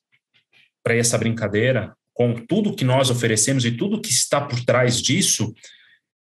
para 0.84 0.94
essa 0.94 1.16
brincadeira, 1.16 1.94
com 2.12 2.34
tudo 2.34 2.76
que 2.76 2.84
nós 2.84 3.08
oferecemos 3.08 3.64
e 3.64 3.72
tudo 3.72 4.00
que 4.00 4.10
está 4.10 4.42
por 4.42 4.62
trás 4.62 5.00
disso, 5.00 5.54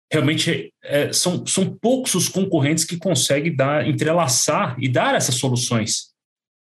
realmente 0.09 0.73
é, 0.81 1.11
são, 1.11 1.45
são 1.45 1.77
poucos 1.77 2.15
os 2.15 2.29
concorrentes 2.29 2.85
que 2.85 2.97
conseguem 2.97 3.53
dar, 3.53 3.85
entrelaçar 3.85 4.77
e 4.79 4.87
dar 4.87 5.15
essas 5.15 5.35
soluções 5.35 6.11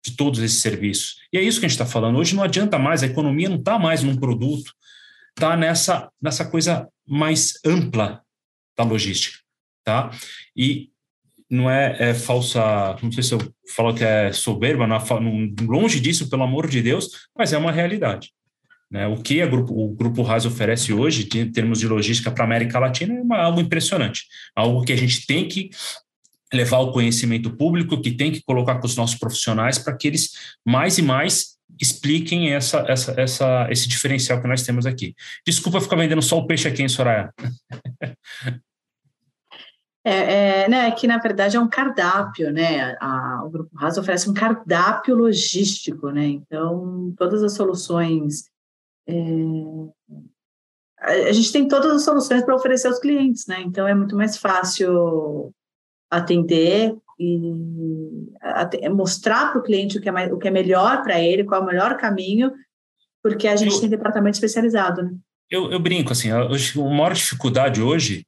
de 0.04 0.15
todos 0.15 0.39
esses 0.39 0.62
serviços. 0.62 1.17
E 1.32 1.38
é 1.38 1.41
isso 1.41 1.60
que 1.60 1.65
a 1.65 1.69
gente 1.69 1.80
está 1.80 1.86
falando. 1.86 2.17
Hoje 2.17 2.36
não 2.36 2.43
adianta 2.43 2.80
mais, 2.80 3.04
a 3.04 3.06
economia 3.06 3.50
não 3.50 3.58
está 3.58 3.78
mais 3.78 4.02
num 4.02 4.15
produto, 4.15 4.74
está 5.36 5.58
nessa, 5.58 6.10
nessa 6.22 6.46
coisa 6.46 6.88
mais 7.08 7.60
ampla 7.65 8.22
da 8.78 8.84
logística. 8.84 9.38
Tá? 9.84 10.12
E 10.56 10.89
não 11.50 11.69
é, 11.69 11.96
é, 12.00 12.13
falsa, 12.13 12.96
não 13.02 13.12
sei 13.12 13.22
se 13.24 13.34
eu 13.34 13.54
falo 13.76 13.93
que 13.93 14.04
é 14.04 14.32
soberba, 14.32 14.88
não, 14.88 14.98
longe 15.67 16.00
disso, 16.00 16.30
pelo 16.30 16.43
amor 16.43 16.67
de 16.67 16.82
Deus, 16.82 17.28
mas 17.38 17.54
é 17.54 17.58
uma 17.58 17.72
realidade. 17.72 18.32
Né? 18.89 19.08
O 19.08 19.17
que 19.17 19.46
grupo, 19.48 19.74
o 19.74 19.89
Grupo 19.89 20.22
RAS 20.22 20.46
oferece 20.46 20.93
hoje, 20.93 21.28
em 21.36 21.52
termos 21.52 21.80
de 21.80 21.88
logística 21.88 22.32
para 22.32 22.43
a 22.43 22.48
América 22.48 22.80
Latina, 22.80 23.15
é 23.15 23.22
uma, 23.22 23.38
algo 23.38 23.60
impressionante. 23.60 24.28
Algo 24.56 24.84
que 24.84 24.93
a 24.93 24.96
gente 24.96 25.26
tem 25.26 25.48
que 25.48 25.69
levar 26.54 26.78
ao 26.78 26.91
conhecimento 26.91 27.50
público, 27.58 28.00
que 28.00 28.12
tem 28.12 28.32
que 28.32 28.43
colocar 28.43 28.76
com 28.76 28.86
os 28.86 28.96
nossos 28.96 29.17
profissionais 29.17 29.80
para 29.80 29.98
que 29.98 30.08
eles 30.08 30.32
mais 30.63 31.00
e 31.00 31.02
mais 31.02 31.53
expliquem 31.84 32.54
essa, 32.54 32.80
essa, 32.88 33.19
essa, 33.19 33.67
esse 33.69 33.88
diferencial 33.88 34.41
que 34.41 34.48
nós 34.48 34.63
temos 34.63 34.86
aqui. 34.86 35.13
Desculpa 35.46 35.82
ficar 35.82 35.98
vendendo 35.98 36.22
só 36.22 36.39
o 36.39 36.48
peixe 36.48 36.67
aqui 36.67 36.82
em 36.82 36.89
Soraya. 36.89 37.34
É, 40.06 40.63
é, 40.63 40.67
né, 40.67 40.91
que 40.91 41.08
na 41.08 41.17
verdade 41.17 41.56
é 41.56 41.60
um 41.62 41.69
cardápio, 41.69 42.52
né? 42.52 42.93
A, 43.00 43.41
o 43.46 43.50
Grupo 43.50 43.74
RAS 43.78 43.98
oferece 43.98 44.30
um 44.30 44.34
cardápio 44.34 45.15
logístico, 45.15 46.10
né? 46.10 46.26
Então, 46.26 47.13
todas 47.17 47.41
as 47.41 47.54
soluções 47.54 48.52
é, 49.08 49.15
a 51.04 51.32
gente 51.32 51.52
tem 51.52 51.67
todas 51.67 51.91
as 51.91 52.04
soluções 52.04 52.43
para 52.43 52.56
oferecer 52.56 52.88
aos 52.88 53.00
clientes, 53.00 53.46
né? 53.46 53.62
Então 53.62 53.88
é 53.88 53.93
muito 53.93 54.15
mais 54.15 54.38
fácil 54.38 55.54
atender 56.10 56.96
e 57.19 58.89
mostrar 58.89 59.52
para 59.52 59.60
o 59.60 59.63
cliente 59.63 59.97
o 59.97 60.02
que 60.02 60.10
é, 60.10 60.12
mais, 60.12 60.32
o 60.32 60.38
que 60.38 60.47
é 60.47 60.52
melhor 60.52 61.04
para 61.04 61.19
ele, 61.21 61.43
qual 61.43 61.62
é 61.62 61.63
o 61.63 61.67
melhor 61.67 61.97
caminho, 61.97 62.52
porque 63.21 63.47
a 63.47 63.56
gente 63.56 63.76
eu, 63.76 63.82
tem 63.82 63.89
departamento 63.89 64.36
especializado, 64.36 65.04
né? 65.04 65.12
Eu, 65.49 65.71
eu 65.71 65.80
brinco 65.80 66.12
assim, 66.12 66.32
hoje, 66.34 66.80
a 66.80 66.84
maior 66.84 67.13
dificuldade 67.13 67.82
hoje, 67.82 68.26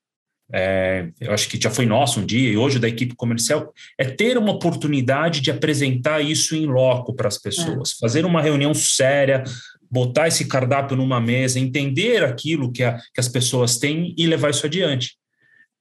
é, 0.53 1.09
eu 1.19 1.33
acho 1.33 1.49
que 1.49 1.59
já 1.59 1.71
foi 1.71 1.85
nosso 1.85 2.19
um 2.19 2.25
dia 2.25 2.51
e 2.51 2.57
hoje 2.57 2.77
da 2.77 2.87
equipe 2.87 3.15
comercial, 3.15 3.73
é 3.97 4.05
ter 4.05 4.37
uma 4.37 4.51
oportunidade 4.51 5.41
de 5.41 5.49
apresentar 5.49 6.21
isso 6.21 6.55
em 6.55 6.67
loco 6.67 7.15
para 7.15 7.27
as 7.27 7.37
pessoas, 7.37 7.91
é. 7.91 7.95
fazer 7.99 8.25
uma 8.25 8.41
reunião 8.41 8.73
séria, 8.73 9.43
botar 9.89 10.27
esse 10.27 10.47
cardápio 10.47 10.95
numa 10.95 11.19
mesa, 11.19 11.59
entender 11.59 12.23
aquilo 12.23 12.71
que, 12.71 12.83
a, 12.83 12.97
que 13.13 13.19
as 13.19 13.27
pessoas 13.27 13.77
têm 13.77 14.13
e 14.17 14.27
levar 14.27 14.51
isso 14.51 14.65
adiante. 14.65 15.17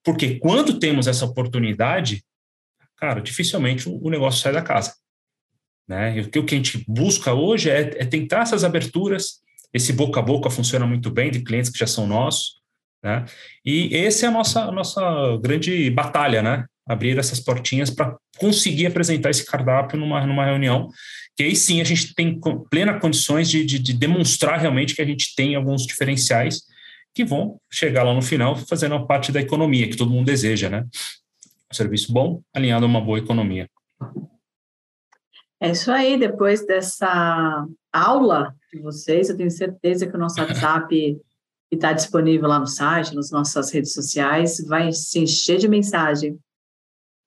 Porque 0.02 0.38
quando 0.38 0.78
temos 0.78 1.06
essa 1.06 1.24
oportunidade, 1.24 2.22
cara, 3.04 3.20
dificilmente 3.20 3.88
o, 3.88 4.08
negócio 4.08 4.40
sai 4.40 4.52
da 4.52 4.62
casa. 4.62 4.94
Né? 5.86 6.16
E 6.16 6.20
o 6.38 6.44
que 6.44 6.54
a 6.54 6.58
gente 6.58 6.82
busca 6.88 7.34
hoje 7.34 7.68
é, 7.68 7.80
é 7.80 8.04
tentar 8.06 8.40
essas 8.40 8.64
aberturas. 8.64 9.42
Esse 9.72 9.92
boca 9.92 10.20
a 10.20 10.22
boca 10.22 10.48
funciona 10.48 10.86
muito 10.86 11.10
bem 11.10 11.30
de 11.30 11.42
clientes 11.42 11.70
que 11.70 11.78
já 11.78 11.86
são 11.86 12.06
nossos. 12.06 12.62
Né? 13.02 13.26
E 13.64 13.94
essa 13.94 14.24
é 14.24 14.28
a 14.28 14.32
nossa, 14.32 14.62
a 14.62 14.72
nossa 14.72 15.02
grande 15.42 15.90
batalha, 15.90 16.40
né? 16.40 16.64
Abrir 16.86 17.18
essas 17.18 17.40
portinhas 17.40 17.90
para 17.90 18.16
conseguir 18.38 18.86
apresentar 18.86 19.30
esse 19.30 19.44
cardápio 19.44 19.98
numa, 19.98 20.26
numa 20.26 20.44
reunião 20.44 20.88
que 21.36 21.42
aí 21.42 21.56
sim 21.56 21.80
a 21.80 21.84
gente 21.84 22.14
tem 22.14 22.38
plena 22.70 22.98
condições 23.00 23.50
de, 23.50 23.64
de, 23.64 23.78
de, 23.78 23.92
demonstrar 23.92 24.60
realmente 24.60 24.94
que 24.94 25.02
a 25.02 25.04
gente 25.04 25.34
tem 25.34 25.56
alguns 25.56 25.84
diferenciais 25.84 26.60
que 27.12 27.24
vão 27.24 27.58
chegar 27.72 28.04
lá 28.04 28.14
no 28.14 28.22
final 28.22 28.54
fazendo 28.54 28.94
a 28.94 29.04
parte 29.04 29.32
da 29.32 29.40
economia 29.40 29.88
que 29.88 29.96
todo 29.96 30.10
mundo 30.10 30.26
deseja, 30.26 30.68
né? 30.70 30.84
Um 31.74 31.76
serviço 31.76 32.12
bom 32.12 32.40
alinhado 32.54 32.84
a 32.84 32.88
uma 32.88 33.00
boa 33.00 33.18
economia. 33.18 33.68
É 35.60 35.70
isso 35.70 35.90
aí, 35.90 36.16
depois 36.16 36.64
dessa 36.64 37.66
aula 37.92 38.54
de 38.72 38.80
vocês, 38.80 39.28
eu 39.28 39.36
tenho 39.36 39.50
certeza 39.50 40.06
que 40.06 40.14
o 40.14 40.18
nosso 40.18 40.40
WhatsApp 40.40 40.88
que 41.68 41.74
está 41.74 41.92
disponível 41.92 42.48
lá 42.48 42.60
no 42.60 42.66
site, 42.66 43.14
nas 43.14 43.30
nossas 43.32 43.72
redes 43.72 43.92
sociais, 43.92 44.64
vai 44.68 44.92
se 44.92 45.18
encher 45.18 45.58
de 45.58 45.66
mensagem 45.66 46.38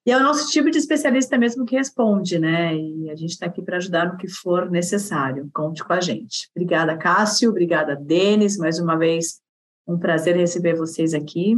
e 0.08 0.12
é 0.12 0.16
o 0.16 0.24
nosso 0.24 0.48
tipo 0.48 0.72
de 0.72 0.78
especialista 0.78 1.38
mesmo 1.38 1.66
que 1.66 1.76
responde, 1.76 2.40
né? 2.40 2.74
E 2.74 3.10
a 3.10 3.16
gente 3.18 3.32
está 3.32 3.48
aqui 3.48 3.62
para 3.62 3.76
ajudar 3.76 4.10
no 4.10 4.18
que 4.18 4.30
for 4.30 4.72
necessário. 4.72 5.50
Conte 5.54 5.84
com 5.84 5.92
a 5.92 6.00
gente. 6.00 6.50
Obrigada, 6.56 6.96
Cássio. 6.96 7.50
Obrigada, 7.50 7.94
Denis. 7.94 8.56
Mais 8.56 8.80
uma 8.80 8.98
vez, 8.98 9.42
um 9.86 10.00
prazer 10.00 10.38
receber 10.38 10.76
vocês 10.76 11.14
aqui. 11.14 11.58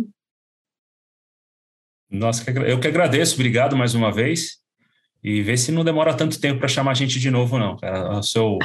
Nossa, 2.10 2.50
eu 2.52 2.80
que 2.80 2.88
agradeço. 2.88 3.36
Obrigado 3.36 3.76
mais 3.76 3.94
uma 3.94 4.12
vez. 4.12 4.60
E 5.22 5.42
ver 5.42 5.58
se 5.58 5.70
não 5.72 5.84
demora 5.84 6.14
tanto 6.14 6.40
tempo 6.40 6.60
para 6.60 6.70
chamar 6.70 6.92
a 6.92 6.94
gente 6.94 7.20
de 7.20 7.30
novo, 7.30 7.60
não. 7.60 7.76
O 8.18 8.24
seu, 8.24 8.58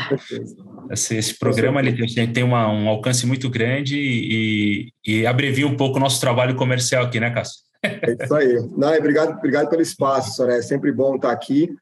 esse, 0.88 1.16
esse 1.16 1.36
programa 1.36 1.80
ele 1.80 2.28
tem 2.28 2.44
uma, 2.44 2.68
um 2.68 2.88
alcance 2.88 3.26
muito 3.26 3.50
grande 3.50 3.98
e, 3.98 4.92
e 5.04 5.26
abrevia 5.26 5.66
um 5.66 5.76
pouco 5.76 5.96
o 5.96 6.00
nosso 6.00 6.20
trabalho 6.20 6.54
comercial 6.54 7.04
aqui, 7.04 7.18
né, 7.18 7.30
Cássio? 7.30 7.64
É 7.82 8.24
isso 8.24 8.34
aí. 8.34 8.54
Não, 8.76 8.94
obrigado, 8.96 9.36
obrigado 9.36 9.68
pelo 9.68 9.82
espaço, 9.82 10.36
Soraya. 10.36 10.58
É 10.58 10.62
sempre 10.62 10.92
bom 10.92 11.16
estar 11.16 11.32
aqui. 11.32 11.74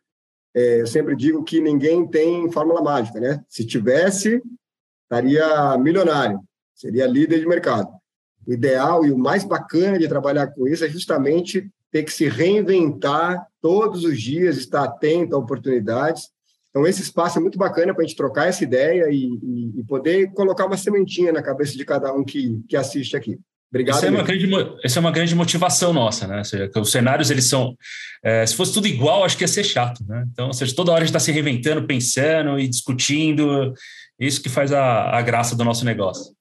É, 0.55 0.81
eu 0.81 0.87
sempre 0.87 1.15
digo 1.15 1.45
que 1.45 1.61
ninguém 1.61 2.07
tem 2.07 2.51
fórmula 2.51 2.83
mágica, 2.83 3.21
né? 3.21 3.43
Se 3.49 3.67
tivesse, 3.67 4.43
estaria 5.05 5.77
milionário, 5.79 6.41
seria 6.75 7.07
líder 7.07 7.41
de 7.41 7.47
mercado. 7.47 7.89
O 8.47 8.53
ideal 8.53 9.05
e 9.05 9.13
o 9.13 9.19
mais 9.19 9.45
bacana 9.45 9.99
de 9.99 10.09
trabalhar 10.09 10.49
com 10.49 10.67
isso 10.67 10.85
é 10.85 10.89
justamente 10.89 11.71
ter 11.91 12.03
que 12.03 12.13
se 12.13 12.29
reinventar 12.29 13.47
todos 13.61 14.05
os 14.05 14.21
dias, 14.21 14.57
estar 14.57 14.85
atento 14.85 15.37
a 15.37 15.39
oportunidades. 15.39 16.31
Então, 16.71 16.87
esse 16.87 17.03
espaço 17.03 17.39
é 17.39 17.41
muito 17.41 17.59
bacana 17.59 17.93
para 17.93 18.03
a 18.03 18.07
gente 18.07 18.17
trocar 18.17 18.49
essa 18.49 18.65
ideia 18.65 19.09
e, 19.11 19.39
e, 19.43 19.81
e, 19.81 19.85
poder 19.85 20.33
colocar 20.33 20.65
uma 20.65 20.77
sementinha 20.77 21.31
na 21.31 21.43
cabeça 21.43 21.77
de 21.77 21.85
cada 21.85 22.13
um 22.15 22.25
que, 22.25 22.63
que 22.67 22.77
assiste 22.77 23.15
aqui. 23.15 23.39
Obrigado. 23.71 23.97
Essa 23.97 24.07
é, 24.07 24.11
uma 24.11 24.23
grande, 24.23 24.49
essa 24.83 24.99
é 24.99 25.01
uma 25.01 25.11
grande 25.11 25.35
motivação 25.35 25.93
nossa, 25.93 26.27
né? 26.27 26.39
Ou 26.39 26.45
seja, 26.45 26.71
os 26.75 26.91
cenários, 26.91 27.31
eles 27.31 27.47
são. 27.47 27.77
É, 28.23 28.45
se 28.47 28.55
fosse 28.55 28.73
tudo 28.73 28.87
igual, 28.87 29.25
acho 29.25 29.37
que 29.37 29.45
ia 29.45 29.49
ser 29.49 29.65
chato, 29.65 30.05
né? 30.07 30.27
Então, 30.31 30.49
ou 30.49 30.53
seja, 30.53 30.75
toda 30.75 30.93
hora 30.93 31.03
a 31.03 31.05
gente 31.05 31.15
está 31.15 31.21
se 31.21 31.33
reinventando, 31.33 31.87
pensando 31.87 32.59
e 32.59 32.69
discutindo. 32.69 33.75
Isso 34.19 34.43
que 34.43 34.49
faz 34.49 34.73
a, 34.73 35.17
a 35.17 35.23
graça 35.23 35.57
do 35.57 35.65
nosso 35.65 35.85
negócio. 35.85 36.35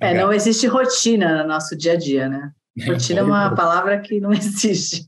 É, 0.00 0.14
não 0.14 0.32
existe 0.32 0.66
rotina 0.66 1.42
no 1.42 1.48
nosso 1.48 1.76
dia 1.76 1.92
a 1.92 1.96
dia, 1.96 2.28
né? 2.28 2.52
Rotina 2.86 3.20
é 3.20 3.22
uma 3.22 3.54
palavra 3.54 4.00
que 4.00 4.20
não 4.20 4.32
existe. 4.34 5.06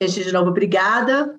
Gente, 0.00 0.24
de 0.24 0.32
novo, 0.32 0.50
obrigada. 0.50 1.34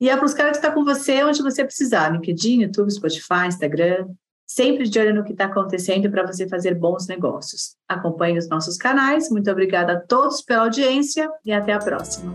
E 0.00 0.08
é 0.08 0.16
para 0.16 0.26
os 0.26 0.34
caras 0.34 0.58
que 0.58 0.66
estão 0.66 0.74
com 0.74 0.84
você 0.84 1.22
onde 1.22 1.42
você 1.42 1.64
precisar: 1.64 2.10
LinkedIn, 2.10 2.62
YouTube, 2.62 2.90
Spotify, 2.90 3.46
Instagram. 3.46 4.08
Sempre 4.44 4.86
de 4.86 4.98
olho 4.98 5.14
no 5.14 5.24
que 5.24 5.32
está 5.32 5.46
acontecendo 5.46 6.10
para 6.10 6.26
você 6.26 6.46
fazer 6.46 6.74
bons 6.74 7.06
negócios. 7.06 7.74
Acompanhe 7.88 8.36
os 8.36 8.48
nossos 8.48 8.76
canais. 8.76 9.30
Muito 9.30 9.50
obrigada 9.50 9.94
a 9.94 10.00
todos 10.00 10.42
pela 10.42 10.64
audiência 10.64 11.30
e 11.44 11.52
até 11.52 11.72
a 11.72 11.78
próxima. 11.78 12.34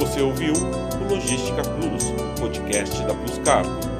Você 0.00 0.20
ouviu 0.20 0.54
o 0.54 1.08
Logística 1.08 1.62
Plus, 1.62 2.40
podcast 2.40 3.06
da 3.06 3.14
Plus 3.14 3.38
Cargo. 3.44 3.91